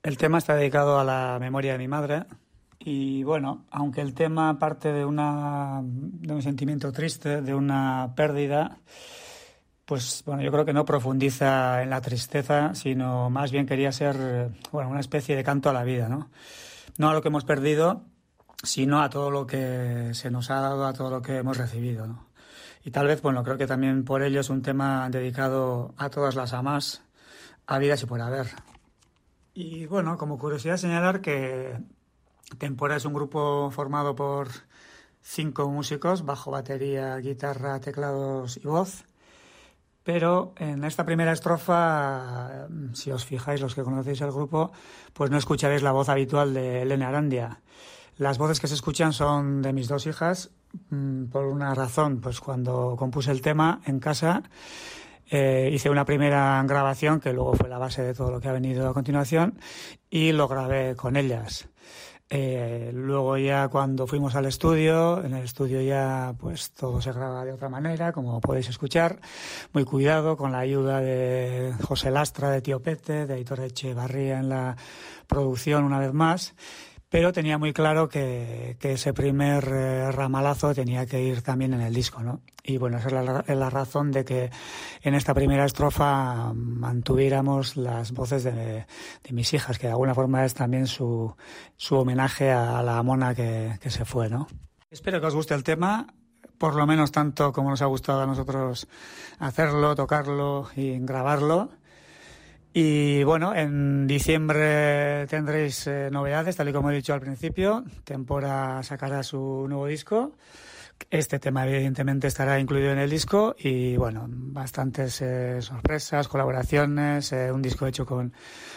El 0.02 0.16
tema 0.16 0.38
está 0.38 0.54
dedicado 0.54 1.00
a 1.00 1.04
la 1.04 1.38
memoria 1.40 1.72
de 1.72 1.78
mi 1.78 1.88
madre 1.88 2.24
y 2.88 3.22
bueno, 3.22 3.66
aunque 3.70 4.00
el 4.00 4.14
tema 4.14 4.58
parte 4.58 4.90
de, 4.94 5.04
una, 5.04 5.82
de 5.82 6.32
un 6.32 6.40
sentimiento 6.40 6.90
triste, 6.90 7.42
de 7.42 7.54
una 7.54 8.14
pérdida, 8.16 8.78
pues 9.84 10.22
bueno, 10.24 10.42
yo 10.42 10.50
creo 10.50 10.64
que 10.64 10.72
no 10.72 10.86
profundiza 10.86 11.82
en 11.82 11.90
la 11.90 12.00
tristeza, 12.00 12.74
sino 12.74 13.28
más 13.28 13.52
bien 13.52 13.66
quería 13.66 13.92
ser 13.92 14.52
bueno, 14.72 14.88
una 14.88 15.00
especie 15.00 15.36
de 15.36 15.44
canto 15.44 15.68
a 15.68 15.74
la 15.74 15.84
vida, 15.84 16.08
¿no? 16.08 16.30
No 16.96 17.10
a 17.10 17.12
lo 17.12 17.20
que 17.20 17.28
hemos 17.28 17.44
perdido, 17.44 18.04
sino 18.62 19.02
a 19.02 19.10
todo 19.10 19.30
lo 19.30 19.46
que 19.46 20.14
se 20.14 20.30
nos 20.30 20.50
ha 20.50 20.60
dado, 20.60 20.86
a 20.86 20.94
todo 20.94 21.10
lo 21.10 21.20
que 21.20 21.36
hemos 21.36 21.58
recibido, 21.58 22.06
¿no? 22.06 22.26
Y 22.86 22.90
tal 22.90 23.06
vez, 23.06 23.20
bueno, 23.20 23.44
creo 23.44 23.58
que 23.58 23.66
también 23.66 24.02
por 24.06 24.22
ello 24.22 24.40
es 24.40 24.48
un 24.48 24.62
tema 24.62 25.10
dedicado 25.10 25.92
a 25.98 26.08
todas 26.08 26.36
las 26.36 26.54
amas, 26.54 27.02
habidas 27.66 28.02
y 28.02 28.06
por 28.06 28.22
haber. 28.22 28.46
Y 29.52 29.84
bueno, 29.84 30.16
como 30.16 30.38
curiosidad 30.38 30.78
señalar 30.78 31.20
que 31.20 31.76
Tempora 32.56 32.96
es 32.96 33.04
un 33.04 33.12
grupo 33.12 33.70
formado 33.70 34.14
por 34.14 34.48
cinco 35.20 35.68
músicos, 35.68 36.24
bajo, 36.24 36.50
batería, 36.50 37.16
guitarra, 37.18 37.78
teclados 37.80 38.56
y 38.56 38.66
voz. 38.66 39.04
Pero 40.02 40.54
en 40.56 40.84
esta 40.84 41.04
primera 41.04 41.32
estrofa, 41.32 42.66
si 42.94 43.10
os 43.10 43.26
fijáis, 43.26 43.60
los 43.60 43.74
que 43.74 43.82
conocéis 43.82 44.22
el 44.22 44.32
grupo, 44.32 44.72
pues 45.12 45.30
no 45.30 45.36
escucharéis 45.36 45.82
la 45.82 45.92
voz 45.92 46.08
habitual 46.08 46.54
de 46.54 46.82
Elena 46.82 47.08
Arandia. 47.08 47.60
Las 48.16 48.38
voces 48.38 48.58
que 48.58 48.68
se 48.68 48.74
escuchan 48.74 49.12
son 49.12 49.60
de 49.60 49.74
mis 49.74 49.86
dos 49.86 50.06
hijas, 50.06 50.50
mm, 50.88 51.26
por 51.26 51.44
una 51.44 51.74
razón, 51.74 52.20
pues 52.22 52.40
cuando 52.40 52.96
compuse 52.96 53.30
el 53.30 53.42
tema 53.42 53.82
en 53.84 54.00
casa, 54.00 54.42
eh, 55.30 55.68
hice 55.72 55.90
una 55.90 56.06
primera 56.06 56.64
grabación 56.66 57.20
que 57.20 57.34
luego 57.34 57.52
fue 57.52 57.68
la 57.68 57.78
base 57.78 58.02
de 58.02 58.14
todo 58.14 58.30
lo 58.30 58.40
que 58.40 58.48
ha 58.48 58.52
venido 58.52 58.88
a 58.88 58.94
continuación 58.94 59.60
y 60.08 60.32
lo 60.32 60.48
grabé 60.48 60.96
con 60.96 61.16
ellas. 61.16 61.68
Eh, 62.30 62.90
luego 62.92 63.38
ya 63.38 63.68
cuando 63.68 64.06
fuimos 64.06 64.34
al 64.34 64.44
estudio, 64.44 65.24
en 65.24 65.34
el 65.34 65.44
estudio 65.44 65.80
ya 65.80 66.34
pues 66.38 66.72
todo 66.72 67.00
se 67.00 67.12
graba 67.12 67.44
de 67.44 67.52
otra 67.52 67.70
manera, 67.70 68.12
como 68.12 68.40
podéis 68.40 68.68
escuchar, 68.68 69.20
muy 69.72 69.84
cuidado 69.84 70.36
con 70.36 70.52
la 70.52 70.58
ayuda 70.58 71.00
de 71.00 71.72
José 71.82 72.10
Lastra 72.10 72.50
de 72.50 72.60
Tío 72.60 72.80
Pete, 72.80 73.26
de 73.26 73.34
Aitor 73.34 73.60
Echevarría 73.60 74.40
en 74.40 74.50
la 74.50 74.76
producción 75.26 75.84
una 75.84 75.98
vez 75.98 76.12
más 76.12 76.54
pero 77.10 77.32
tenía 77.32 77.58
muy 77.58 77.72
claro 77.72 78.08
que, 78.08 78.76
ese 78.80 79.12
primer 79.12 79.64
eh, 79.68 80.12
ramalazo 80.12 80.74
tenía 80.74 81.06
que 81.06 81.22
ir 81.22 81.42
también 81.42 81.74
en 81.74 81.80
el 81.80 81.94
disco, 81.94 82.22
¿no? 82.22 82.42
Y 82.62 82.76
bueno, 82.76 82.98
esa 82.98 83.08
es 83.08 83.12
la, 83.14 83.44
es 83.46 83.56
la 83.56 83.70
razón 83.70 84.12
de 84.12 84.24
que 84.24 84.50
en 85.02 85.14
esta 85.14 85.32
primera 85.34 85.64
estrofa 85.64 86.52
mantuviéramos 86.54 87.76
las 87.76 88.12
voces 88.12 88.44
de, 88.44 88.52
de 88.52 89.32
mis 89.32 89.54
hijas, 89.54 89.78
que 89.78 89.86
de 89.86 89.92
alguna 89.92 90.14
forma 90.14 90.44
es 90.44 90.54
también 90.54 90.86
su, 90.86 91.34
su 91.76 91.96
homenaje 91.96 92.50
a 92.52 92.82
la 92.82 93.02
mona 93.02 93.34
que, 93.34 93.78
que 93.80 93.90
se 93.90 94.04
fue, 94.04 94.28
¿no? 94.28 94.46
Espero 94.90 95.20
que 95.20 95.26
os 95.26 95.34
guste 95.34 95.54
el 95.54 95.64
tema, 95.64 96.12
por 96.58 96.74
lo 96.74 96.86
menos 96.86 97.12
tanto 97.12 97.52
como 97.52 97.70
nos 97.70 97.82
ha 97.82 97.86
gustado 97.86 98.22
a 98.22 98.26
nosotros 98.26 98.88
hacerlo, 99.38 99.94
tocarlo 99.94 100.68
y 100.76 100.98
grabarlo. 100.98 101.70
Y 102.80 103.24
bueno, 103.24 103.56
en 103.56 104.06
diciembre 104.06 105.26
tendréis 105.26 105.88
eh, 105.88 106.10
novedades, 106.12 106.54
tal 106.54 106.68
y 106.68 106.72
como 106.72 106.92
he 106.92 106.94
dicho 106.94 107.12
al 107.12 107.20
principio. 107.20 107.82
Tempora 108.04 108.80
sacará 108.84 109.24
su 109.24 109.66
nuevo 109.68 109.88
disco. 109.88 110.36
Este 111.10 111.40
tema 111.40 111.66
evidentemente 111.66 112.28
estará 112.28 112.60
incluido 112.60 112.92
en 112.92 112.98
el 112.98 113.10
disco 113.10 113.56
y 113.58 113.96
bueno, 113.96 114.26
bastantes 114.28 115.20
eh, 115.22 115.60
sorpresas, 115.60 116.28
colaboraciones, 116.28 117.32
eh, 117.32 117.50
un 117.50 117.62
disco 117.62 117.84
hecho 117.84 118.06
con, 118.06 118.32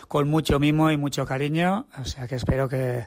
con 0.08 0.28
mucho 0.28 0.58
mimo 0.58 0.90
y 0.90 0.98
mucho 0.98 1.24
cariño. 1.28 1.86
O 2.00 2.06
sea 2.06 2.28
que 2.28 2.38
espero 2.38 2.68
que 2.68 3.06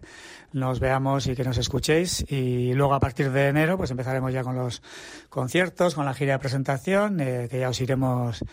nos 0.52 0.78
veamos 0.78 1.26
y 1.26 1.34
que 1.34 1.42
nos 1.42 1.58
escuchéis. 1.58 2.24
Y 2.30 2.72
luego 2.72 2.94
a 2.94 3.00
partir 3.00 3.32
de 3.32 3.48
enero 3.48 3.76
pues 3.76 3.90
empezaremos 3.90 4.32
ya 4.32 4.44
con 4.44 4.54
los 4.54 4.80
conciertos, 5.28 5.96
con 5.96 6.04
la 6.04 6.14
gira 6.14 6.34
de 6.34 6.38
presentación, 6.38 7.18
eh, 7.18 7.48
que 7.50 7.58
ya 7.58 7.68
os 7.68 7.80
iremos 7.80 8.44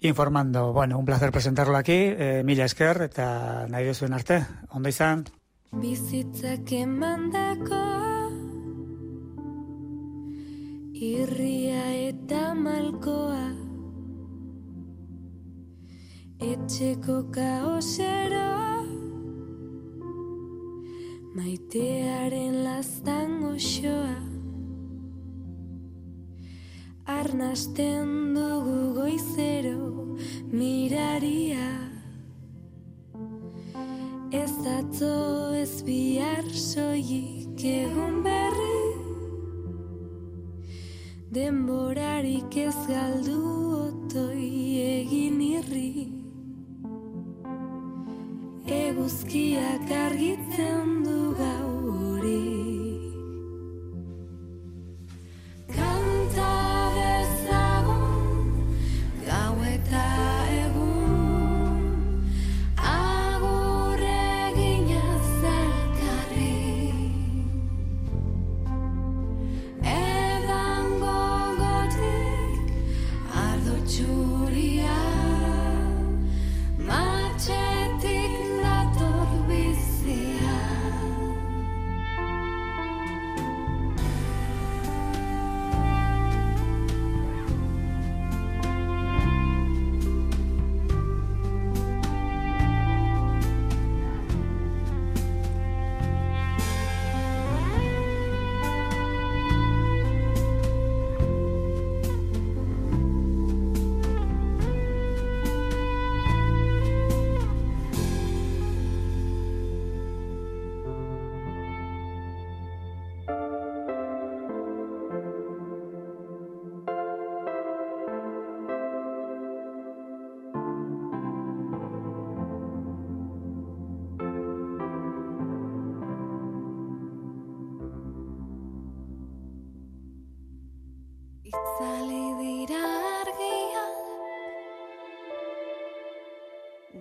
informando. 0.00 0.72
Bueno, 0.72 0.98
un 0.98 1.04
placer 1.04 1.32
presentarlo 1.32 1.76
aquí. 1.76 1.92
Eh, 1.96 2.42
mila 2.44 2.64
esker 2.64 3.02
eta 3.02 3.66
nahi 3.68 3.86
duzuen 3.86 4.12
arte. 4.12 4.44
Ondo 4.70 4.88
izan. 4.88 5.26
Bizitzak 5.72 6.70
emandakoa 6.72 8.30
Irria 10.94 11.82
eta 12.06 12.54
malkoa 12.54 13.50
Etxeko 16.40 17.18
kaoseroa 17.34 18.78
Maitearen 21.36 22.62
laztan 22.64 23.40
goxoa 23.42 24.35
Arnasten 27.06 28.34
dugu 28.34 28.94
goizero 28.94 30.16
miraria. 30.50 31.68
Ez 34.32 34.56
atzo 34.66 35.54
ez 35.54 35.82
bihar 35.86 36.50
soilik 36.50 37.62
egun 37.62 38.24
berri. 38.26 38.82
Denborarik 41.30 42.58
ez 42.66 42.74
galdu 42.90 43.38
otoi 43.86 44.50
egin 44.98 45.40
irri. 45.46 45.92
Eguzkiak 48.82 49.94
argitzen 50.02 51.04
du 51.06 51.15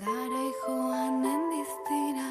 Da 0.05 0.11
rei 0.31 0.51
koanen 0.61 1.41
distena 1.51 2.29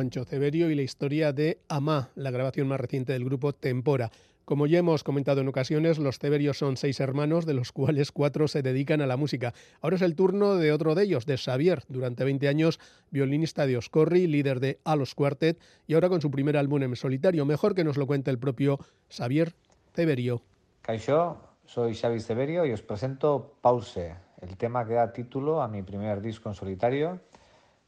Juancho 0.00 0.24
Ceberio 0.24 0.70
y 0.70 0.74
la 0.74 0.80
historia 0.80 1.34
de 1.34 1.60
Amá, 1.68 2.08
la 2.14 2.30
grabación 2.30 2.66
más 2.66 2.80
reciente 2.80 3.12
del 3.12 3.22
grupo 3.22 3.52
Tempora. 3.52 4.10
Como 4.46 4.66
ya 4.66 4.78
hemos 4.78 5.04
comentado 5.04 5.42
en 5.42 5.48
ocasiones, 5.48 5.98
los 5.98 6.18
Ceberios 6.18 6.56
son 6.56 6.78
seis 6.78 7.00
hermanos, 7.00 7.44
de 7.44 7.52
los 7.52 7.70
cuales 7.70 8.10
cuatro 8.10 8.48
se 8.48 8.62
dedican 8.62 9.02
a 9.02 9.06
la 9.06 9.18
música. 9.18 9.52
Ahora 9.82 9.96
es 9.96 10.02
el 10.02 10.16
turno 10.16 10.54
de 10.54 10.72
otro 10.72 10.94
de 10.94 11.02
ellos, 11.02 11.26
de 11.26 11.36
Xavier, 11.36 11.82
durante 11.88 12.24
20 12.24 12.48
años 12.48 12.80
violinista 13.10 13.66
de 13.66 13.76
Oscorri, 13.76 14.26
líder 14.26 14.58
de 14.60 14.78
Alos 14.84 15.14
Quartet 15.14 15.60
y 15.86 15.92
ahora 15.92 16.08
con 16.08 16.22
su 16.22 16.30
primer 16.30 16.56
álbum 16.56 16.82
en 16.82 16.96
solitario. 16.96 17.44
Mejor 17.44 17.74
que 17.74 17.84
nos 17.84 17.98
lo 17.98 18.06
cuente 18.06 18.30
el 18.30 18.38
propio 18.38 18.78
Xavier 19.10 19.52
Ceberio. 19.92 20.40
Kaixo, 20.80 21.36
soy 21.66 21.94
Xavi 21.94 22.20
Severio 22.20 22.64
y 22.64 22.72
os 22.72 22.80
presento 22.80 23.52
Pause, 23.60 24.14
el 24.40 24.56
tema 24.56 24.86
que 24.86 24.94
da 24.94 25.12
título 25.12 25.60
a 25.60 25.68
mi 25.68 25.82
primer 25.82 26.22
disco 26.22 26.48
en 26.48 26.54
solitario 26.54 27.20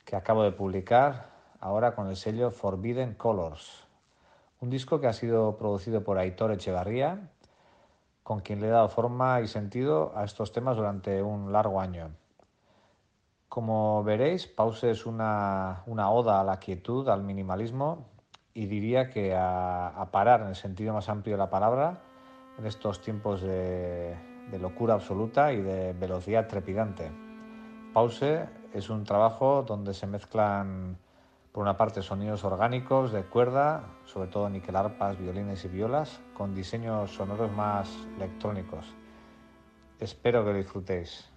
que 0.05 0.15
acabo 0.15 0.43
de 0.43 0.53
publicar 0.53 1.32
ahora 1.63 1.95
con 1.95 2.09
el 2.09 2.17
sello 2.17 2.51
Forbidden 2.51 3.15
Colors. 3.15 3.87
Un 4.61 4.69
disco 4.69 5.01
que 5.01 5.07
ha 5.07 5.13
sido 5.13 5.57
producido 5.57 6.03
por 6.03 6.19
Aitor 6.19 6.51
Echevarría, 6.51 7.31
con 8.25 8.41
quien 8.41 8.61
le 8.61 8.67
he 8.67 8.71
dado 8.71 8.89
forma 8.89 9.41
y 9.41 9.47
sentido 9.47 10.13
a 10.17 10.25
estos 10.25 10.53
temas 10.53 10.77
durante 10.77 11.23
un 11.23 11.53
largo 11.53 11.81
año. 11.81 12.11
Como 13.49 14.03
veréis, 14.03 14.47
Pause 14.47 14.85
es 14.85 15.07
una, 15.07 15.83
una 15.87 16.11
oda 16.11 16.41
a 16.41 16.45
la 16.45 16.59
quietud, 16.59 17.09
al 17.09 17.23
minimalismo 17.23 18.07
y 18.55 18.67
diría 18.67 19.09
que 19.09 19.35
a, 19.37 20.09
parar 20.11 20.43
en 20.43 20.49
el 20.49 20.57
sentido 20.57 20.93
más 20.93 21.09
amplio 21.09 21.35
de 21.35 21.39
la 21.39 21.51
palabra 21.51 22.01
en 22.59 22.67
estos 22.67 23.01
tiempos 23.01 23.41
de 23.41 24.17
locura 24.61 24.95
absoluta 24.95 25.53
y 25.53 25.61
de 25.61 25.93
velocidad 25.93 26.49
trepidante. 26.49 27.11
Pause 27.93 28.49
es 28.73 28.91
un 28.91 29.05
trabajo 29.05 29.63
donde 29.63 29.95
se 29.95 30.07
mezclan 30.07 30.99
por 31.53 31.63
una 31.63 31.77
parte 31.77 32.03
sonidos 32.03 32.45
orgánicos 32.45 33.13
de 33.13 33.25
cuerda, 33.25 33.85
sobre 34.07 34.29
todo 34.29 34.49
niquelarpas, 34.49 35.19
violines 35.19 35.65
y 35.65 35.69
violas, 35.69 36.21
con 36.35 36.55
diseños 36.55 37.11
sonoros 37.11 37.53
más 37.53 37.89
electrónicos. 38.17 38.87
Espero 40.01 40.45
que 40.45 40.53
lo 40.53 40.57
disfrutéis. 40.57 41.29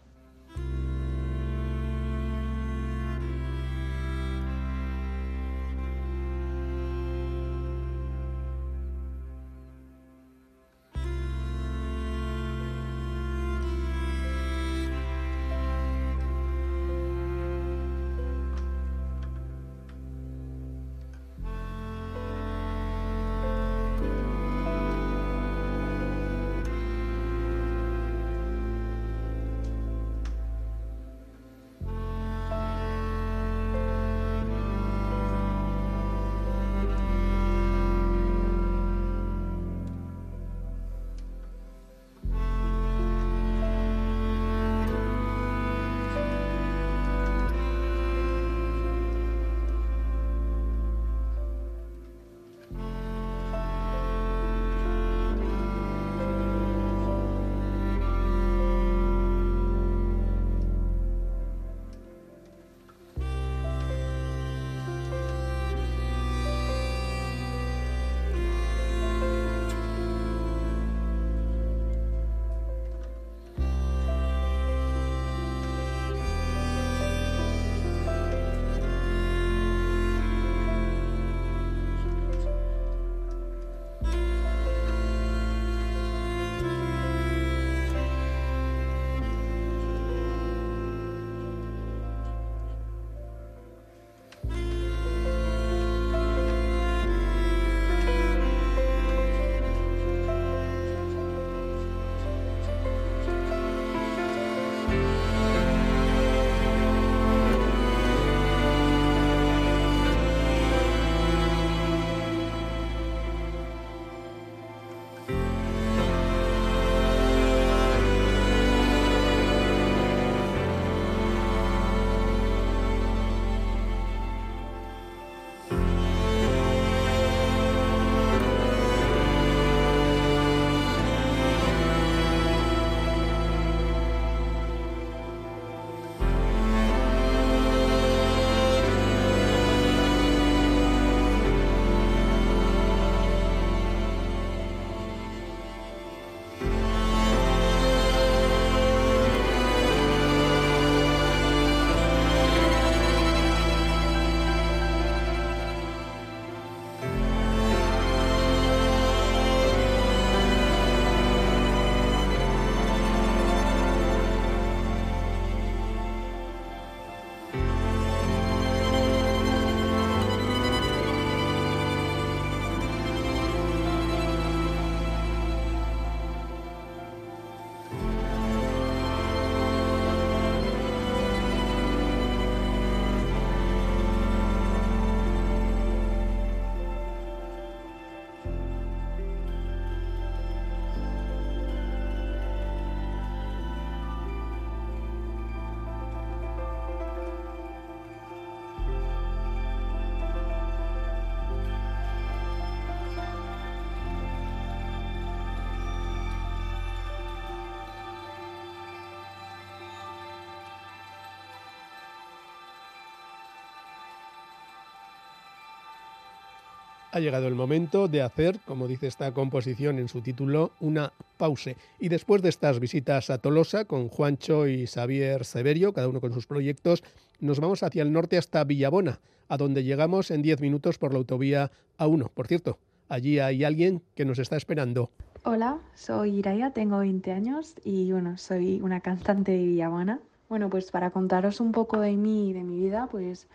Ha 217.15 217.21
llegado 217.21 217.47
el 217.47 217.55
momento 217.55 218.09
de 218.09 218.21
hacer, 218.21 218.59
como 218.65 218.89
dice 218.89 219.07
esta 219.07 219.33
composición 219.33 219.99
en 219.99 220.09
su 220.09 220.19
título, 220.19 220.71
una 220.81 221.13
pause. 221.37 221.77
Y 221.97 222.09
después 222.09 222.41
de 222.41 222.49
estas 222.49 222.81
visitas 222.81 223.29
a 223.29 223.37
Tolosa 223.37 223.85
con 223.85 224.09
Juancho 224.09 224.67
y 224.67 224.85
Xavier 224.85 225.45
Severio, 225.45 225.93
cada 225.93 226.09
uno 226.09 226.19
con 226.19 226.33
sus 226.33 226.45
proyectos, 226.45 227.05
nos 227.39 227.61
vamos 227.61 227.83
hacia 227.83 228.01
el 228.03 228.11
norte 228.11 228.37
hasta 228.37 228.65
Villabona, 228.65 229.21
a 229.47 229.55
donde 229.55 229.85
llegamos 229.85 230.29
en 230.29 230.41
10 230.41 230.59
minutos 230.59 230.97
por 230.97 231.13
la 231.13 231.19
autovía 231.19 231.71
A1. 231.97 232.31
Por 232.33 232.47
cierto, 232.47 232.79
allí 233.07 233.39
hay 233.39 233.63
alguien 233.63 234.01
que 234.13 234.25
nos 234.25 234.37
está 234.37 234.57
esperando. 234.57 235.09
Hola, 235.45 235.79
soy 235.93 236.39
Iraya, 236.39 236.71
tengo 236.71 236.97
20 236.97 237.31
años 237.31 237.75
y 237.85 238.11
bueno, 238.11 238.37
soy 238.37 238.81
una 238.81 238.99
cantante 238.99 239.53
de 239.53 239.63
Villabona. 239.63 240.19
Bueno, 240.49 240.69
pues 240.69 240.91
para 240.91 241.11
contaros 241.11 241.61
un 241.61 241.71
poco 241.71 242.01
de 242.01 242.11
mí 242.17 242.49
y 242.49 242.53
de 242.53 242.65
mi 242.65 242.77
vida, 242.77 243.07
pues 243.09 243.47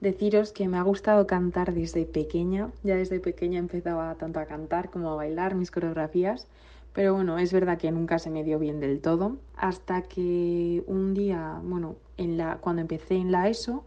deciros 0.00 0.52
que 0.52 0.68
me 0.68 0.78
ha 0.78 0.82
gustado 0.82 1.26
cantar 1.26 1.74
desde 1.74 2.04
pequeña. 2.04 2.70
Ya 2.82 2.96
desde 2.96 3.20
pequeña 3.20 3.58
empezaba 3.58 4.14
tanto 4.14 4.40
a 4.40 4.46
cantar 4.46 4.90
como 4.90 5.10
a 5.10 5.16
bailar 5.16 5.54
mis 5.54 5.70
coreografías. 5.70 6.46
Pero 6.92 7.14
bueno, 7.14 7.38
es 7.38 7.52
verdad 7.52 7.78
que 7.78 7.90
nunca 7.90 8.18
se 8.18 8.30
me 8.30 8.44
dio 8.44 8.58
bien 8.58 8.80
del 8.80 9.00
todo. 9.00 9.36
Hasta 9.56 10.02
que 10.02 10.82
un 10.86 11.14
día, 11.14 11.60
bueno, 11.62 11.96
en 12.16 12.38
la, 12.38 12.56
cuando 12.58 12.82
empecé 12.82 13.16
en 13.16 13.30
la 13.30 13.48
ESO, 13.48 13.84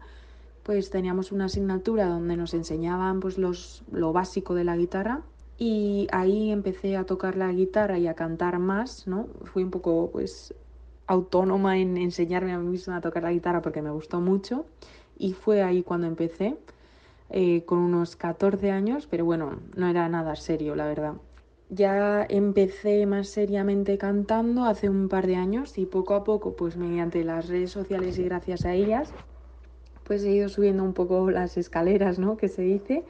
pues 0.63 0.89
teníamos 0.89 1.31
una 1.31 1.45
asignatura 1.45 2.05
donde 2.05 2.37
nos 2.37 2.53
enseñaban 2.53 3.19
pues 3.19 3.37
los, 3.37 3.83
lo 3.91 4.13
básico 4.13 4.53
de 4.53 4.63
la 4.63 4.77
guitarra 4.77 5.21
y 5.57 6.07
ahí 6.11 6.51
empecé 6.51 6.97
a 6.97 7.05
tocar 7.05 7.35
la 7.35 7.51
guitarra 7.51 7.97
y 7.97 8.07
a 8.07 8.13
cantar 8.13 8.59
más, 8.59 9.07
¿no? 9.07 9.27
Fui 9.45 9.63
un 9.63 9.71
poco 9.71 10.09
pues 10.11 10.53
autónoma 11.07 11.77
en 11.77 11.97
enseñarme 11.97 12.53
a 12.53 12.59
mí 12.59 12.67
misma 12.67 12.97
a 12.97 13.01
tocar 13.01 13.23
la 13.23 13.31
guitarra 13.31 13.61
porque 13.61 13.81
me 13.81 13.91
gustó 13.91 14.21
mucho 14.21 14.65
y 15.21 15.33
fue 15.33 15.61
ahí 15.61 15.83
cuando 15.83 16.07
empecé 16.07 16.57
eh, 17.29 17.63
con 17.65 17.77
unos 17.77 18.15
14 18.15 18.71
años, 18.71 19.07
pero 19.07 19.23
bueno, 19.23 19.59
no 19.75 19.87
era 19.87 20.09
nada 20.09 20.35
serio, 20.35 20.75
la 20.75 20.87
verdad. 20.87 21.13
Ya 21.69 22.25
empecé 22.27 23.05
más 23.05 23.29
seriamente 23.29 23.99
cantando 23.99 24.65
hace 24.65 24.89
un 24.89 25.09
par 25.09 25.27
de 25.27 25.35
años 25.35 25.77
y 25.77 25.85
poco 25.85 26.15
a 26.15 26.23
poco, 26.23 26.55
pues 26.55 26.75
mediante 26.75 27.23
las 27.23 27.47
redes 27.47 27.69
sociales 27.69 28.17
y 28.17 28.23
gracias 28.23 28.65
a 28.65 28.73
ellas, 28.73 29.13
pues 30.05 30.23
he 30.23 30.31
ido 30.31 30.49
subiendo 30.49 30.83
un 30.83 30.93
poco 30.93 31.29
las 31.29 31.55
escaleras, 31.55 32.17
¿no? 32.17 32.35
Que 32.35 32.47
se 32.47 32.63
dice. 32.63 33.03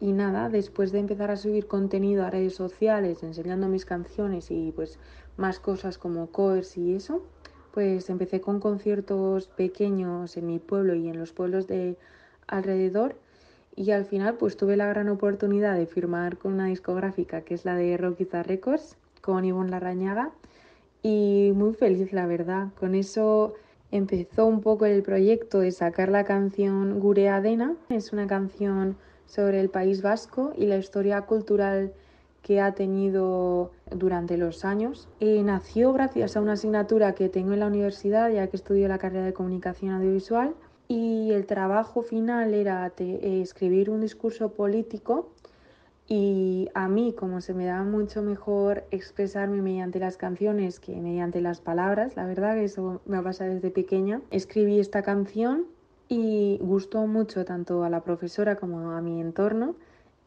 Y 0.00 0.12
nada, 0.12 0.48
después 0.48 0.92
de 0.92 1.00
empezar 1.00 1.32
a 1.32 1.36
subir 1.36 1.66
contenido 1.66 2.24
a 2.24 2.30
redes 2.30 2.54
sociales, 2.54 3.24
enseñando 3.24 3.66
mis 3.66 3.84
canciones 3.84 4.52
y 4.52 4.70
pues 4.70 5.00
más 5.36 5.58
cosas 5.58 5.98
como 5.98 6.28
covers 6.28 6.76
y 6.78 6.94
eso, 6.94 7.24
pues 7.72 8.10
empecé 8.10 8.40
con 8.40 8.60
conciertos 8.60 9.48
pequeños 9.48 10.36
en 10.36 10.46
mi 10.46 10.58
pueblo 10.58 10.94
y 10.94 11.08
en 11.08 11.18
los 11.18 11.32
pueblos 11.32 11.66
de 11.66 11.96
alrededor 12.46 13.16
y 13.76 13.92
al 13.92 14.04
final 14.04 14.34
pues 14.34 14.56
tuve 14.56 14.76
la 14.76 14.86
gran 14.86 15.08
oportunidad 15.08 15.76
de 15.76 15.86
firmar 15.86 16.38
con 16.38 16.54
una 16.54 16.66
discográfica 16.66 17.42
que 17.42 17.54
es 17.54 17.64
la 17.64 17.76
de 17.76 17.96
Rockiza 17.96 18.42
Records 18.42 18.96
con 19.20 19.44
Ivonne 19.44 19.70
Larrañaga 19.70 20.32
y 21.02 21.52
muy 21.54 21.74
feliz 21.74 22.12
la 22.12 22.26
verdad. 22.26 22.68
Con 22.78 22.94
eso 22.94 23.54
empezó 23.90 24.46
un 24.46 24.60
poco 24.60 24.86
el 24.86 25.02
proyecto 25.02 25.60
de 25.60 25.70
sacar 25.70 26.08
la 26.08 26.24
canción 26.24 26.98
Gure 27.00 27.28
Adena. 27.28 27.76
Es 27.88 28.12
una 28.12 28.26
canción 28.26 28.96
sobre 29.26 29.60
el 29.60 29.70
País 29.70 30.02
Vasco 30.02 30.52
y 30.56 30.66
la 30.66 30.78
historia 30.78 31.22
cultural 31.22 31.92
que 32.48 32.62
ha 32.62 32.72
tenido 32.72 33.72
durante 33.94 34.38
los 34.38 34.64
años. 34.64 35.06
Eh, 35.20 35.42
nació 35.44 35.92
gracias 35.92 36.34
a 36.34 36.40
una 36.40 36.54
asignatura 36.54 37.12
que 37.12 37.28
tengo 37.28 37.52
en 37.52 37.60
la 37.60 37.66
universidad, 37.66 38.30
ya 38.30 38.46
que 38.46 38.56
estudio 38.56 38.88
la 38.88 38.96
carrera 38.96 39.26
de 39.26 39.34
comunicación 39.34 39.92
audiovisual, 39.92 40.54
y 40.88 41.30
el 41.32 41.44
trabajo 41.44 42.00
final 42.00 42.54
era 42.54 42.88
te- 42.88 43.04
eh, 43.22 43.42
escribir 43.42 43.90
un 43.90 44.00
discurso 44.00 44.54
político 44.54 45.28
y 46.06 46.70
a 46.72 46.88
mí, 46.88 47.12
como 47.12 47.42
se 47.42 47.52
me 47.52 47.66
da 47.66 47.82
mucho 47.82 48.22
mejor 48.22 48.84
expresarme 48.90 49.60
mediante 49.60 49.98
las 49.98 50.16
canciones 50.16 50.80
que 50.80 50.96
mediante 50.96 51.42
las 51.42 51.60
palabras, 51.60 52.16
la 52.16 52.24
verdad 52.24 52.54
que 52.54 52.64
eso 52.64 53.02
me 53.04 53.18
ha 53.18 53.22
pasado 53.22 53.52
desde 53.52 53.70
pequeña, 53.70 54.22
escribí 54.30 54.80
esta 54.80 55.02
canción 55.02 55.66
y 56.08 56.58
gustó 56.62 57.06
mucho 57.06 57.44
tanto 57.44 57.84
a 57.84 57.90
la 57.90 58.00
profesora 58.00 58.56
como 58.56 58.92
a 58.92 59.02
mi 59.02 59.20
entorno 59.20 59.74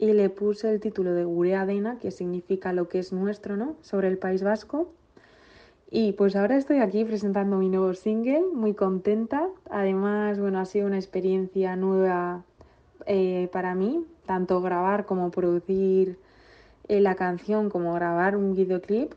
y 0.02 0.14
le 0.14 0.32
puse 0.32 0.68
el 0.72 0.80
título 0.80 1.14
de 1.14 1.24
Gurea 1.26 1.62
Adena, 1.62 2.00
que 2.00 2.10
significa 2.10 2.74
lo 2.74 2.90
que 2.90 2.98
es 2.98 3.14
nuestro, 3.14 3.56
¿no? 3.56 3.76
Sobre 3.82 4.08
el 4.08 4.18
País 4.18 4.42
Vasco. 4.42 4.92
Y 5.92 6.14
pues 6.14 6.36
ahora 6.36 6.58
estoy 6.58 6.80
aquí 6.80 7.06
presentando 7.06 7.58
mi 7.58 7.70
nuevo 7.70 7.94
single, 7.94 8.46
muy 8.52 8.74
contenta. 8.74 9.48
Además, 9.70 10.40
bueno, 10.40 10.60
ha 10.60 10.66
sido 10.66 10.88
una 10.88 10.98
experiencia 10.98 11.76
nueva 11.76 12.44
eh, 13.06 13.48
para 13.52 13.76
mí, 13.76 14.04
tanto 14.26 14.60
grabar 14.60 15.06
como 15.06 15.30
producir 15.30 16.18
eh, 16.88 17.00
la 17.00 17.14
canción, 17.14 17.70
como 17.70 17.94
grabar 17.94 18.36
un 18.36 18.56
videoclip. 18.56 19.14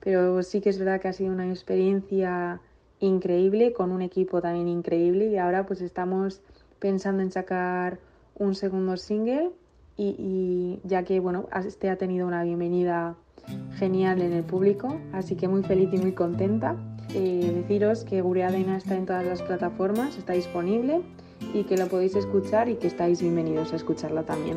Pero 0.00 0.42
sí 0.42 0.60
que 0.60 0.70
es 0.70 0.80
verdad 0.80 1.00
que 1.00 1.06
ha 1.06 1.12
sido 1.12 1.32
una 1.32 1.48
experiencia 1.48 2.60
increíble, 2.98 3.72
con 3.72 3.92
un 3.92 4.02
equipo 4.02 4.42
también 4.42 4.66
increíble. 4.66 5.26
Y 5.26 5.38
ahora 5.38 5.64
pues 5.64 5.80
estamos 5.80 6.40
pensando 6.80 7.22
en 7.22 7.30
sacar 7.30 8.00
un 8.36 8.56
segundo 8.56 8.96
single 8.96 9.52
y, 9.96 10.16
y 10.18 10.80
ya 10.84 11.04
que 11.04 11.20
bueno, 11.20 11.46
este 11.66 11.90
ha 11.90 11.96
tenido 11.96 12.26
una 12.26 12.42
bienvenida 12.42 13.16
genial 13.76 14.22
en 14.22 14.32
el 14.32 14.44
público, 14.44 14.96
así 15.12 15.36
que 15.36 15.48
muy 15.48 15.62
feliz 15.62 15.90
y 15.92 15.98
muy 15.98 16.12
contenta. 16.12 16.76
Eh, 17.14 17.52
deciros 17.54 18.04
que 18.04 18.22
Gureadena 18.22 18.76
está 18.76 18.96
en 18.96 19.06
todas 19.06 19.24
las 19.24 19.42
plataformas, 19.42 20.16
está 20.16 20.32
disponible 20.32 21.02
y 21.52 21.64
que 21.64 21.76
lo 21.76 21.86
podéis 21.86 22.16
escuchar 22.16 22.68
y 22.68 22.76
que 22.76 22.86
estáis 22.86 23.20
bienvenidos 23.20 23.72
a 23.72 23.76
escucharla 23.76 24.22
también. 24.24 24.56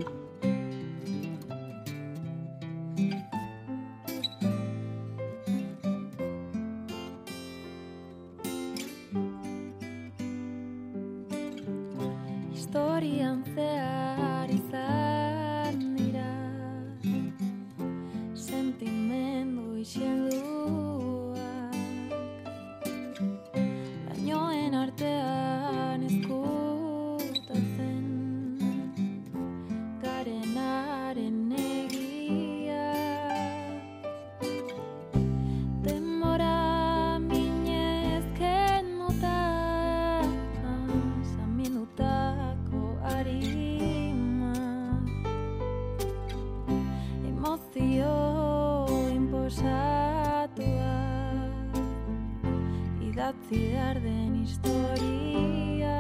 Historia. 54.48 55.96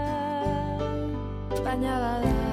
Baina 1.64 1.94
bada 2.04 2.47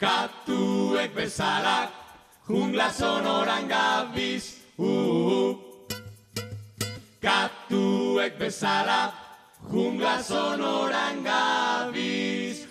Katuek 0.00 1.12
bezala 1.12 1.90
Jungla 2.48 2.88
sonoran 2.88 3.68
gabiz 3.68 4.64
uh, 4.78 4.86
uh. 4.88 5.60
Katuek 7.20 8.40
Jungla 9.68 10.22
sonoran 10.22 11.20
gabiz 11.22 12.64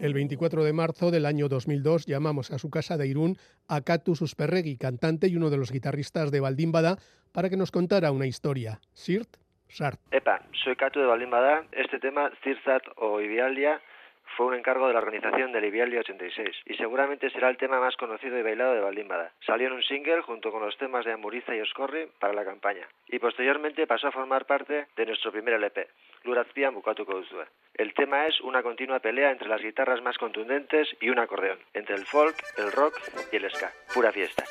El 0.00 0.14
24 0.14 0.64
de 0.64 0.72
marzo 0.72 1.10
del 1.10 1.26
año 1.26 1.50
2002 1.50 2.06
llamamos 2.06 2.50
a 2.50 2.58
su 2.58 2.70
casa 2.70 2.96
de 2.96 3.08
Irún 3.08 3.36
a 3.68 3.82
Katu 3.82 4.14
Susperregui, 4.14 4.78
cantante 4.78 5.28
y 5.28 5.36
uno 5.36 5.50
de 5.50 5.58
los 5.58 5.70
guitarristas 5.70 6.30
de 6.30 6.40
Baldímbada, 6.40 6.96
para 7.32 7.50
que 7.50 7.58
nos 7.58 7.70
contara 7.70 8.10
una 8.10 8.26
historia. 8.26 8.80
Sirt, 8.94 9.36
Sart. 9.68 10.00
Epa, 10.10 10.40
soy 10.64 10.76
Catu 10.76 10.98
de 11.00 11.06
Balimbada. 11.06 11.66
Este 11.72 11.98
tema, 11.98 12.30
Zirzat 12.42 12.82
o 12.96 13.20
Ibialdia, 13.20 13.82
fue 14.36 14.46
un 14.46 14.54
encargo 14.54 14.86
de 14.86 14.94
la 14.94 15.00
organización 15.00 15.52
del 15.52 15.64
Ibialdia 15.64 16.00
86 16.00 16.48
y 16.66 16.74
seguramente 16.74 17.30
será 17.30 17.48
el 17.48 17.56
tema 17.56 17.80
más 17.80 17.96
conocido 17.96 18.38
y 18.38 18.42
bailado 18.42 18.74
de 18.74 18.80
Balimbada. 18.80 19.32
Salió 19.46 19.68
en 19.68 19.74
un 19.74 19.82
single 19.82 20.22
junto 20.22 20.50
con 20.50 20.64
los 20.64 20.76
temas 20.78 21.04
de 21.04 21.12
Amuriza 21.12 21.54
y 21.54 21.60
Oscorri 21.60 22.08
para 22.18 22.32
la 22.34 22.44
campaña 22.44 22.86
y 23.08 23.18
posteriormente 23.18 23.86
pasó 23.86 24.08
a 24.08 24.12
formar 24.12 24.46
parte 24.46 24.86
de 24.96 25.06
nuestro 25.06 25.32
primer 25.32 25.54
LP, 25.54 25.88
Lurazpian 26.24 26.74
Bukatuko 26.74 27.14
Duzue. 27.14 27.46
El 27.74 27.94
tema 27.94 28.26
es 28.26 28.40
una 28.40 28.62
continua 28.62 29.00
pelea 29.00 29.30
entre 29.30 29.48
las 29.48 29.62
guitarras 29.62 30.02
más 30.02 30.18
contundentes 30.18 30.88
y 31.00 31.08
un 31.08 31.18
acordeón, 31.18 31.58
entre 31.72 31.96
el 31.96 32.04
folk, 32.04 32.36
el 32.58 32.72
rock 32.72 32.94
y 33.32 33.36
el 33.36 33.50
ska. 33.50 33.72
Pura 33.94 34.12
fiesta. 34.12 34.44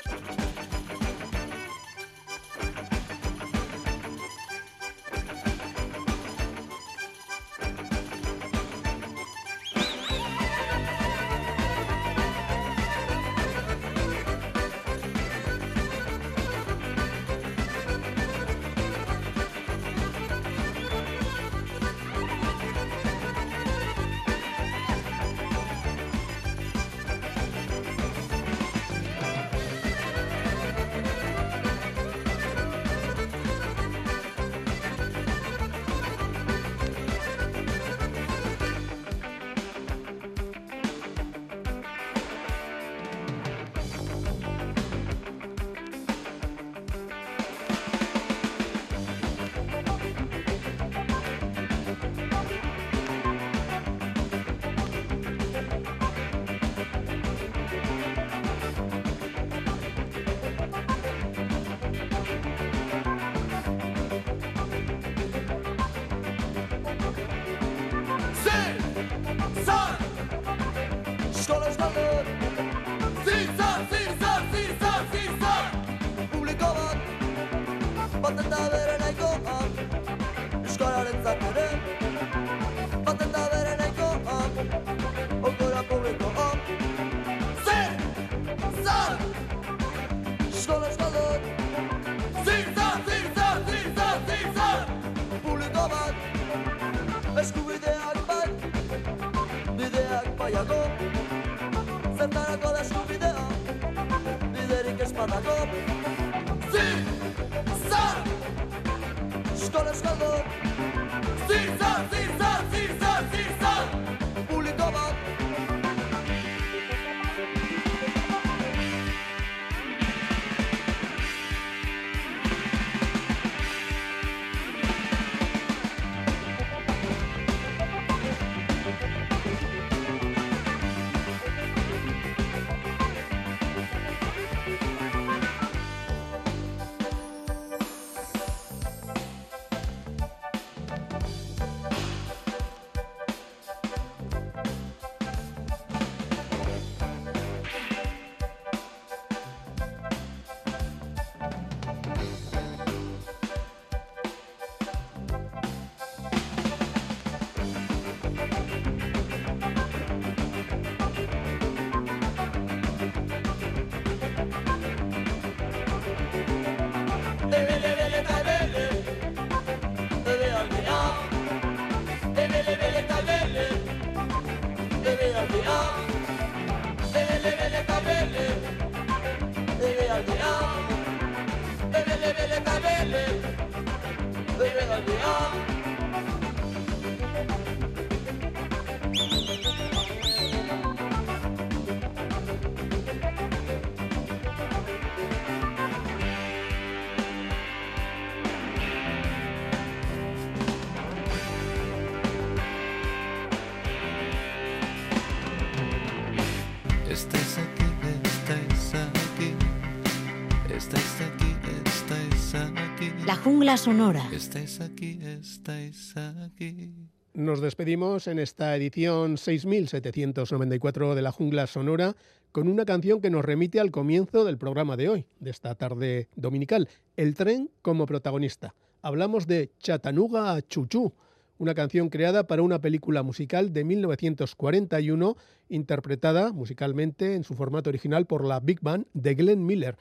Jungla 213.50 213.78
sonora. 213.78 214.30
Estáis 214.32 214.80
aquí, 214.80 215.20
estáis 215.24 216.16
aquí. 216.16 216.94
Nos 217.34 217.62
despedimos 217.62 218.28
en 218.28 218.38
esta 218.38 218.76
edición 218.76 219.40
6794 219.40 221.16
de 221.16 221.22
La 221.24 221.32
Jungla 221.32 221.66
Sonora 221.66 222.16
con 222.52 222.68
una 222.68 222.86
canción 222.86 223.22
que 223.22 223.32
nos 223.32 223.44
remite 223.44 223.80
al 223.80 223.90
comienzo 223.90 224.46
del 224.46 224.60
programa 224.60 224.98
de 224.98 225.10
hoy, 225.10 225.26
de 225.40 225.50
esta 225.50 225.74
tarde 225.74 226.28
dominical, 226.36 226.90
El 227.18 227.34
tren 227.34 227.72
como 227.82 228.06
protagonista. 228.06 228.76
Hablamos 229.02 229.48
de 229.48 229.72
Chattanooga 229.80 230.54
a 230.54 230.62
Chuchú, 230.62 231.14
una 231.58 231.74
canción 231.74 232.10
creada 232.10 232.46
para 232.46 232.62
una 232.62 232.80
película 232.80 233.24
musical 233.24 233.74
de 233.74 233.84
1941, 233.84 235.38
interpretada 235.70 236.54
musicalmente 236.54 237.34
en 237.34 237.44
su 237.44 237.56
formato 237.56 237.90
original 237.90 238.28
por 238.28 238.46
la 238.46 238.60
Big 238.60 238.80
Band 238.82 239.08
de 239.14 239.34
Glenn 239.34 239.66
Miller. 239.66 239.98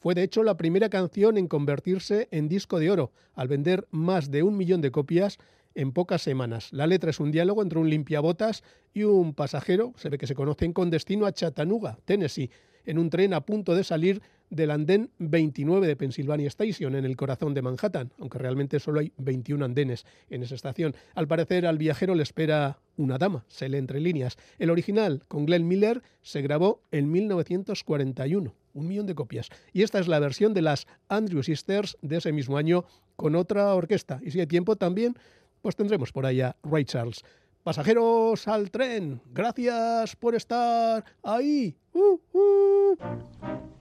Fue 0.00 0.14
de 0.14 0.22
hecho 0.22 0.42
la 0.42 0.56
primera 0.56 0.88
canción 0.88 1.36
en 1.36 1.46
convertirse 1.46 2.26
en 2.30 2.48
disco 2.48 2.78
de 2.78 2.90
oro, 2.90 3.12
al 3.34 3.48
vender 3.48 3.86
más 3.90 4.30
de 4.30 4.42
un 4.42 4.56
millón 4.56 4.80
de 4.80 4.90
copias 4.90 5.38
en 5.74 5.92
pocas 5.92 6.22
semanas. 6.22 6.72
La 6.72 6.86
letra 6.86 7.10
es 7.10 7.20
un 7.20 7.30
diálogo 7.30 7.62
entre 7.62 7.78
un 7.78 7.90
limpiabotas 7.90 8.64
y 8.94 9.02
un 9.02 9.34
pasajero, 9.34 9.92
se 9.96 10.08
ve 10.08 10.16
que 10.16 10.26
se 10.26 10.34
conocen 10.34 10.72
con 10.72 10.88
destino 10.88 11.26
a 11.26 11.32
Chattanooga, 11.32 11.98
Tennessee, 12.06 12.50
en 12.86 12.98
un 12.98 13.10
tren 13.10 13.34
a 13.34 13.42
punto 13.42 13.74
de 13.74 13.84
salir 13.84 14.22
del 14.50 14.70
andén 14.72 15.10
29 15.18 15.86
de 15.86 15.96
Pennsylvania 15.96 16.48
Station, 16.48 16.94
en 16.94 17.04
el 17.04 17.16
corazón 17.16 17.54
de 17.54 17.62
Manhattan, 17.62 18.12
aunque 18.18 18.38
realmente 18.38 18.80
solo 18.80 19.00
hay 19.00 19.12
21 19.16 19.64
andenes 19.64 20.04
en 20.28 20.42
esa 20.42 20.56
estación. 20.56 20.94
Al 21.14 21.28
parecer 21.28 21.66
al 21.66 21.78
viajero 21.78 22.14
le 22.14 22.24
espera 22.24 22.80
una 22.96 23.16
dama, 23.16 23.44
se 23.48 23.68
lee 23.68 23.78
entre 23.78 24.00
líneas. 24.00 24.36
El 24.58 24.70
original, 24.70 25.24
con 25.28 25.46
Glenn 25.46 25.66
Miller, 25.66 26.02
se 26.20 26.42
grabó 26.42 26.82
en 26.90 27.10
1941, 27.10 28.54
un 28.74 28.86
millón 28.86 29.06
de 29.06 29.14
copias. 29.14 29.48
Y 29.72 29.82
esta 29.82 30.00
es 30.00 30.08
la 30.08 30.18
versión 30.18 30.52
de 30.52 30.62
las 30.62 30.86
Andrew 31.08 31.42
Sisters 31.42 31.96
de 32.02 32.18
ese 32.18 32.32
mismo 32.32 32.56
año, 32.56 32.84
con 33.16 33.36
otra 33.36 33.74
orquesta. 33.74 34.20
Y 34.22 34.32
si 34.32 34.40
hay 34.40 34.46
tiempo 34.46 34.76
también, 34.76 35.14
pues 35.62 35.76
tendremos 35.76 36.12
por 36.12 36.26
allá 36.26 36.56
Ray 36.62 36.84
Charles. 36.84 37.22
Pasajeros 37.62 38.48
al 38.48 38.70
tren, 38.70 39.20
gracias 39.32 40.16
por 40.16 40.34
estar 40.34 41.04
ahí. 41.22 41.76
Uh, 41.92 42.18
uh. 42.32 43.79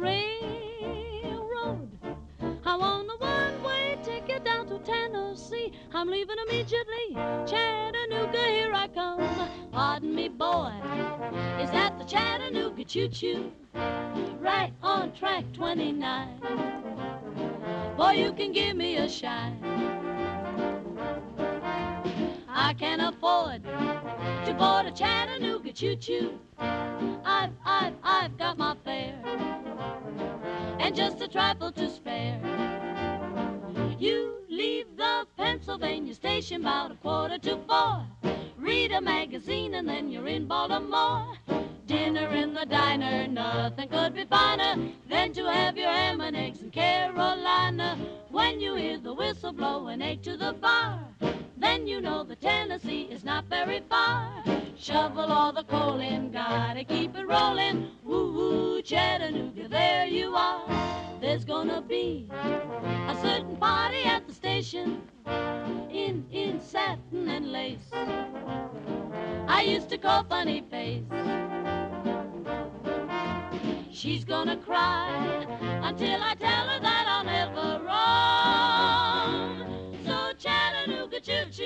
Railroad? 0.00 1.88
I 2.64 2.76
want 2.76 3.08
a 3.10 3.16
one-way 3.18 3.98
ticket 4.02 4.44
down 4.44 4.66
to 4.68 4.78
Tennessee. 4.78 5.72
I'm 5.92 6.08
leaving 6.08 6.36
immediately. 6.48 7.14
Chattanooga, 7.46 8.38
here 8.38 8.72
I 8.72 8.88
come. 8.88 9.20
Pardon 9.72 10.14
me, 10.14 10.28
boy. 10.28 10.72
Is 11.60 11.70
that 11.70 11.98
the 11.98 12.04
Chattanooga 12.04 12.84
choo-choo? 12.84 13.52
Right 14.40 14.72
on 14.82 15.12
track 15.12 15.44
29. 15.52 16.40
Boy, 17.96 18.12
you 18.12 18.32
can 18.32 18.52
give 18.52 18.76
me 18.76 18.96
a 18.96 19.08
shine. 19.08 19.58
I 22.48 22.74
can 22.74 23.00
afford 23.00 23.64
to 23.64 24.54
board 24.58 24.86
a 24.86 24.92
Chattanooga 24.92 25.72
choo-choo. 25.72 26.38
I've, 26.58 27.52
I've, 27.64 27.94
I've 28.02 28.17
and 30.88 30.96
just 30.96 31.20
a 31.20 31.28
trifle 31.28 31.70
to 31.70 31.90
spare. 31.90 32.40
You 33.98 34.36
leave 34.48 34.86
the 34.96 35.26
Pennsylvania 35.36 36.14
station 36.14 36.62
about 36.62 36.92
a 36.92 36.94
quarter 36.94 37.36
to 37.40 37.58
four. 37.68 38.06
Read 38.56 38.92
a 38.92 39.00
magazine 39.02 39.74
and 39.74 39.86
then 39.86 40.08
you're 40.08 40.28
in 40.28 40.46
Baltimore. 40.46 41.36
Dinner 41.86 42.28
in 42.28 42.54
the 42.54 42.64
diner, 42.64 43.28
nothing 43.28 43.90
could 43.90 44.14
be 44.14 44.24
finer 44.24 44.90
than 45.10 45.34
to 45.34 45.52
have 45.52 45.76
your 45.76 45.92
ham 45.92 46.22
and 46.22 46.34
eggs 46.34 46.62
in 46.62 46.70
Carolina. 46.70 47.98
When 48.30 48.58
you 48.58 48.74
hear 48.76 48.96
the 48.96 49.12
whistle 49.12 49.52
blow 49.52 49.88
and 49.88 50.02
eight 50.02 50.22
to 50.22 50.38
the 50.38 50.54
bar, 50.54 51.00
then 51.60 51.86
you 51.86 52.00
know 52.00 52.24
the 52.24 52.36
Tennessee 52.36 53.02
is 53.10 53.24
not 53.24 53.44
very 53.46 53.82
far. 53.88 54.44
Shovel 54.76 55.32
all 55.32 55.52
the 55.52 55.64
coal 55.64 56.00
in, 56.00 56.30
gotta 56.30 56.84
keep 56.84 57.16
it 57.16 57.26
rolling. 57.26 57.90
Woo 58.04 58.32
woo, 58.32 58.82
Chattanooga, 58.82 59.68
there 59.68 60.06
you 60.06 60.34
are. 60.36 61.18
There's 61.20 61.44
gonna 61.44 61.82
be 61.82 62.28
a 62.32 63.16
certain 63.20 63.56
party 63.56 64.04
at 64.04 64.26
the 64.28 64.34
station 64.34 65.02
in 65.90 66.24
in 66.30 66.60
satin 66.60 67.28
and 67.28 67.50
lace. 67.50 67.90
I 69.48 69.62
used 69.62 69.88
to 69.90 69.98
call 69.98 70.24
funny 70.24 70.64
face. 70.70 71.02
She's 73.90 74.24
gonna 74.24 74.56
cry 74.56 75.10
until 75.82 76.22
I 76.22 76.34
tell 76.34 76.68
her 76.68 76.80
that 76.80 77.06
I'll 77.08 77.24
never 77.24 77.84
roam. 77.84 78.67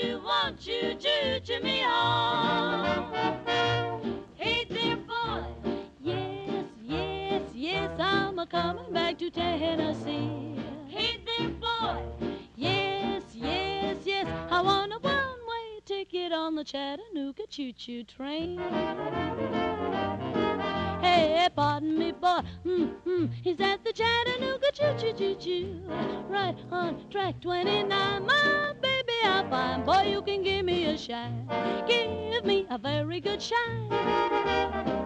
Choo, 0.03 0.21
won't 0.25 0.67
you 0.67 0.97
choo 0.99 1.39
choo 1.45 1.63
me 1.63 1.81
home? 1.83 3.15
Hey 4.35 4.65
there, 4.69 4.97
boy. 4.97 5.45
Yes, 6.01 6.65
yes, 6.83 7.43
yes, 7.55 8.01
I'm 8.01 8.37
a 8.41 8.47
coming 8.47 8.93
back 8.93 9.19
to 9.19 9.31
Tennessee. 9.31 10.57
Hey 10.89 11.21
there, 11.25 11.51
boy. 11.51 12.03
Yes, 12.57 13.23
yes, 13.33 13.97
yes, 14.05 14.27
I 14.51 14.61
want 14.61 14.93
a 14.93 14.99
one-way 14.99 15.81
ticket 15.85 16.33
on 16.33 16.57
the 16.57 16.65
Chattanooga 16.65 17.47
choo-choo 17.49 18.03
train. 18.03 18.59
Hey, 21.03 21.49
pardon 21.57 21.99
me, 21.99 22.13
boy. 22.13 22.41
Mm-hmm. 22.65 23.27
Is 23.45 23.57
that 23.59 23.83
the 23.85 23.93
Chattanooga 23.93 24.71
choo-choo-choo-choo? 24.73 25.83
Right 26.29 26.55
on 26.71 27.11
track 27.11 27.41
29, 27.41 27.89
my 28.25 28.73
baby, 28.81 29.13
I'm 29.25 29.51
fine. 29.51 29.85
Boy, 29.85 30.11
you 30.11 30.23
can 30.23 30.45
give 30.45 30.65
me 30.65 30.85
a 30.85 30.97
shine. 30.97 31.49
Give 31.89 32.45
me 32.45 32.67
a 32.71 32.79
very 32.79 33.21
good 33.21 33.43
shine. 33.43 35.02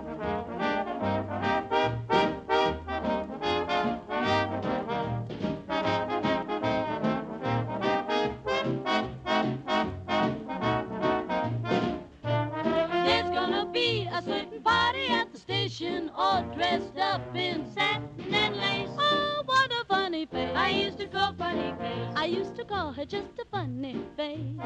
At 15.82 16.10
all 16.14 16.42
dressed 16.54 16.96
up 16.96 17.20
in 17.34 17.70
satin 17.74 18.32
and 18.32 18.56
lace. 18.56 18.88
Oh, 18.98 19.42
what 19.44 19.70
a 19.72 19.84
funny 19.86 20.24
face! 20.24 20.50
I 20.54 20.70
used 20.70 20.98
to 20.98 21.06
call 21.06 21.34
funny 21.34 21.74
face. 21.78 22.12
I 22.14 22.24
used 22.24 22.56
to 22.56 22.64
call 22.64 22.92
her 22.92 23.04
just 23.04 23.38
a 23.38 23.44
funny 23.50 24.00
face. 24.16 24.60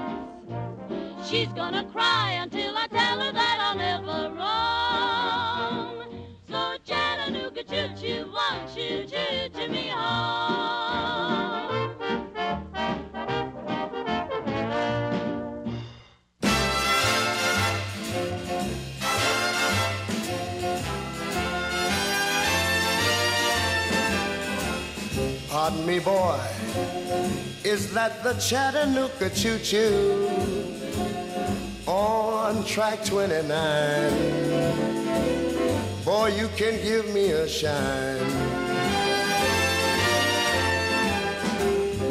She's 1.28 1.48
gonna 1.48 1.84
cry 1.84 2.38
until 2.40 2.76
I 2.76 2.86
tell 2.86 3.18
her 3.18 3.32
that 3.32 3.58
I'll 3.60 3.76
never 3.76 4.34
roam. 4.36 6.26
So 6.48 6.76
Chattanooga 6.84 7.64
choo 7.64 7.88
choo, 8.00 8.32
won't 8.32 8.76
you 8.76 9.04
choo 9.06 9.48
choo 9.52 9.68
me 9.68 9.88
home? 9.88 11.19
Me, 25.90 25.98
boy. 25.98 26.40
Is 27.64 27.92
that 27.94 28.22
the 28.22 28.34
Chattanooga 28.34 29.28
choo 29.30 29.58
choo 29.58 30.28
on 31.86 32.64
track 32.64 33.04
29? 33.04 33.48
Boy, 36.04 36.28
you 36.38 36.48
can 36.56 36.74
give 36.84 37.12
me 37.12 37.32
a 37.32 37.48
shine. 37.48 38.30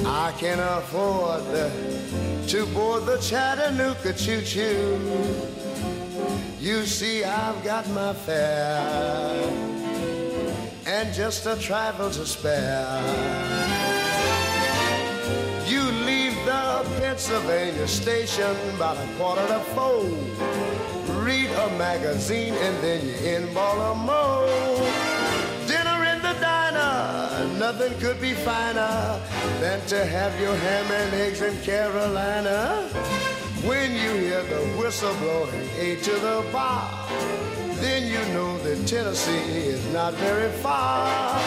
I 0.05 0.33
can 0.37 0.59
afford 0.59 1.45
to 2.49 2.65
board 2.73 3.05
the 3.05 3.17
Chattanooga 3.29 4.11
choo 4.13 4.41
choo. 4.41 4.99
You 6.59 6.85
see, 6.85 7.23
I've 7.23 7.63
got 7.63 7.87
my 7.91 8.13
fare 8.13 9.68
and 10.89 11.13
just 11.13 11.45
a 11.45 11.55
trifle 11.57 12.09
to 12.09 12.25
spare. 12.25 12.99
You 15.67 15.83
leave 16.09 16.33
the 16.45 16.83
Pennsylvania 16.97 17.87
station 17.87 18.55
about 18.73 18.97
a 18.97 19.07
quarter 19.15 19.45
to 19.47 19.59
four. 19.75 20.03
Read 21.23 21.51
a 21.51 21.69
magazine 21.77 22.55
and 22.55 22.75
then 22.83 23.05
you're 23.05 23.35
in 23.35 23.53
Baltimore. 23.53 24.47
Dinner 25.67 25.99
in 26.11 26.19
the 26.23 26.35
diner, 26.41 27.59
nothing 27.59 27.93
could 27.99 28.19
be 28.19 28.33
finer 28.33 29.21
than 29.61 29.79
to 29.89 30.03
have 30.03 30.39
your 30.41 30.55
ham 30.55 30.91
and 30.91 31.13
eggs 31.13 31.41
in 31.43 31.55
Carolina. 31.61 32.89
When 33.65 33.91
you 33.91 34.11
hear 34.15 34.43
the 34.43 34.61
whistle 34.79 35.13
blowing 35.15 35.69
eight 35.77 36.01
to 36.03 36.11
the 36.11 36.45
bar. 36.51 37.09
Then 37.81 38.07
you 38.07 38.33
know 38.33 38.57
that 38.59 38.87
Tennessee 38.87 39.67
is 39.67 39.85
not 39.93 40.13
very 40.13 40.49
far. 40.59 41.39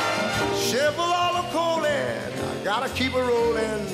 Shovel 0.55 1.05
all 1.05 1.43
the 1.43 1.49
coal 1.51 1.85
in, 1.85 2.33
I 2.33 2.65
gotta 2.65 2.89
keep 2.91 3.15
it 3.15 3.19
rolling. 3.19 3.87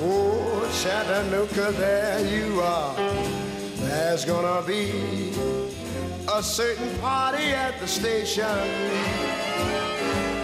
Oh, 0.00 0.68
Chattanooga, 0.82 1.72
there 1.72 2.20
you 2.26 2.60
are. 2.60 2.94
There's 3.76 4.24
gonna 4.24 4.66
be 4.66 5.32
a 6.32 6.42
certain 6.42 6.98
party 6.98 7.50
at 7.52 7.78
the 7.80 7.86
station. 7.86 8.44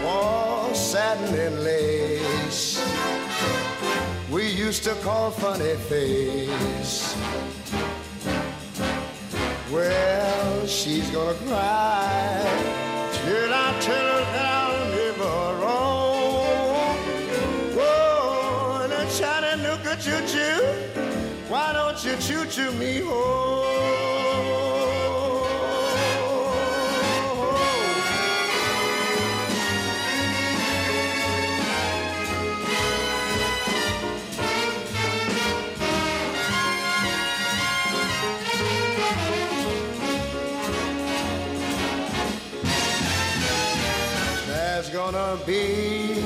All 0.05 0.75
satin 0.75 1.35
and 1.39 1.65
lace. 1.65 2.79
We 4.31 4.47
used 4.47 4.85
to 4.85 4.95
call 5.03 5.33
funny 5.33 5.75
face. 5.75 7.17
Well, 9.73 10.67
she's 10.69 11.11
gonna 11.11 11.35
cry 11.35 12.41
till 13.11 13.53
I 13.53 13.77
tell 13.81 14.07
her 14.15 14.25
that 14.35 14.47
I'll 14.47 14.89
never 14.95 15.35
roam. 15.65 16.97
Whoa, 17.77 18.83
and 18.85 18.93
a 18.93 19.05
Chattanooga 19.19 19.97
choo-choo, 19.97 20.59
why 21.49 21.73
don't 21.73 22.05
you 22.05 22.17
choo-choo 22.19 22.71
me 22.79 23.01
home? 23.01 23.50
Be 45.39 46.25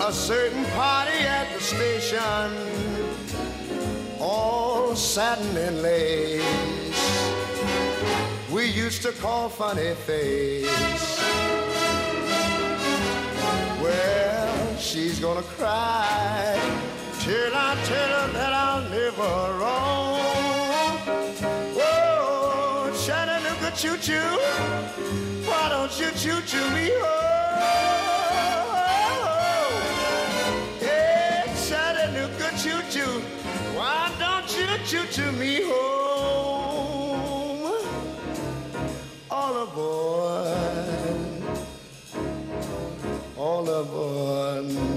a 0.00 0.12
certain 0.12 0.64
party 0.72 1.18
at 1.20 1.52
the 1.54 1.60
station, 1.60 2.50
all 4.18 4.96
satin 4.96 5.56
and 5.56 5.82
lace. 5.82 6.42
We 8.50 8.66
used 8.66 9.02
to 9.02 9.12
call 9.12 9.48
funny 9.48 9.94
face. 9.94 11.20
Well, 13.80 14.76
she's 14.78 15.20
gonna 15.20 15.42
cry 15.42 16.58
till 17.20 17.52
I 17.54 17.76
tell 17.84 18.20
her 18.20 18.32
that 18.32 18.52
I'll 18.52 18.88
never 18.90 19.32
roam. 19.60 20.18
Whoa, 21.78 22.90
Chattanooga 23.04 23.70
choo-choo. 23.76 24.38
Why 25.48 25.68
don't 25.68 26.00
you 26.00 26.10
choo 26.12 26.40
choo 26.46 26.70
me 26.70 26.90
home? 26.94 28.07
Choo 35.18 35.32
me 35.32 35.62
home? 35.62 37.08
All 39.30 39.62
aboard. 39.64 41.42
All 43.36 43.68
aboard. 43.68 44.87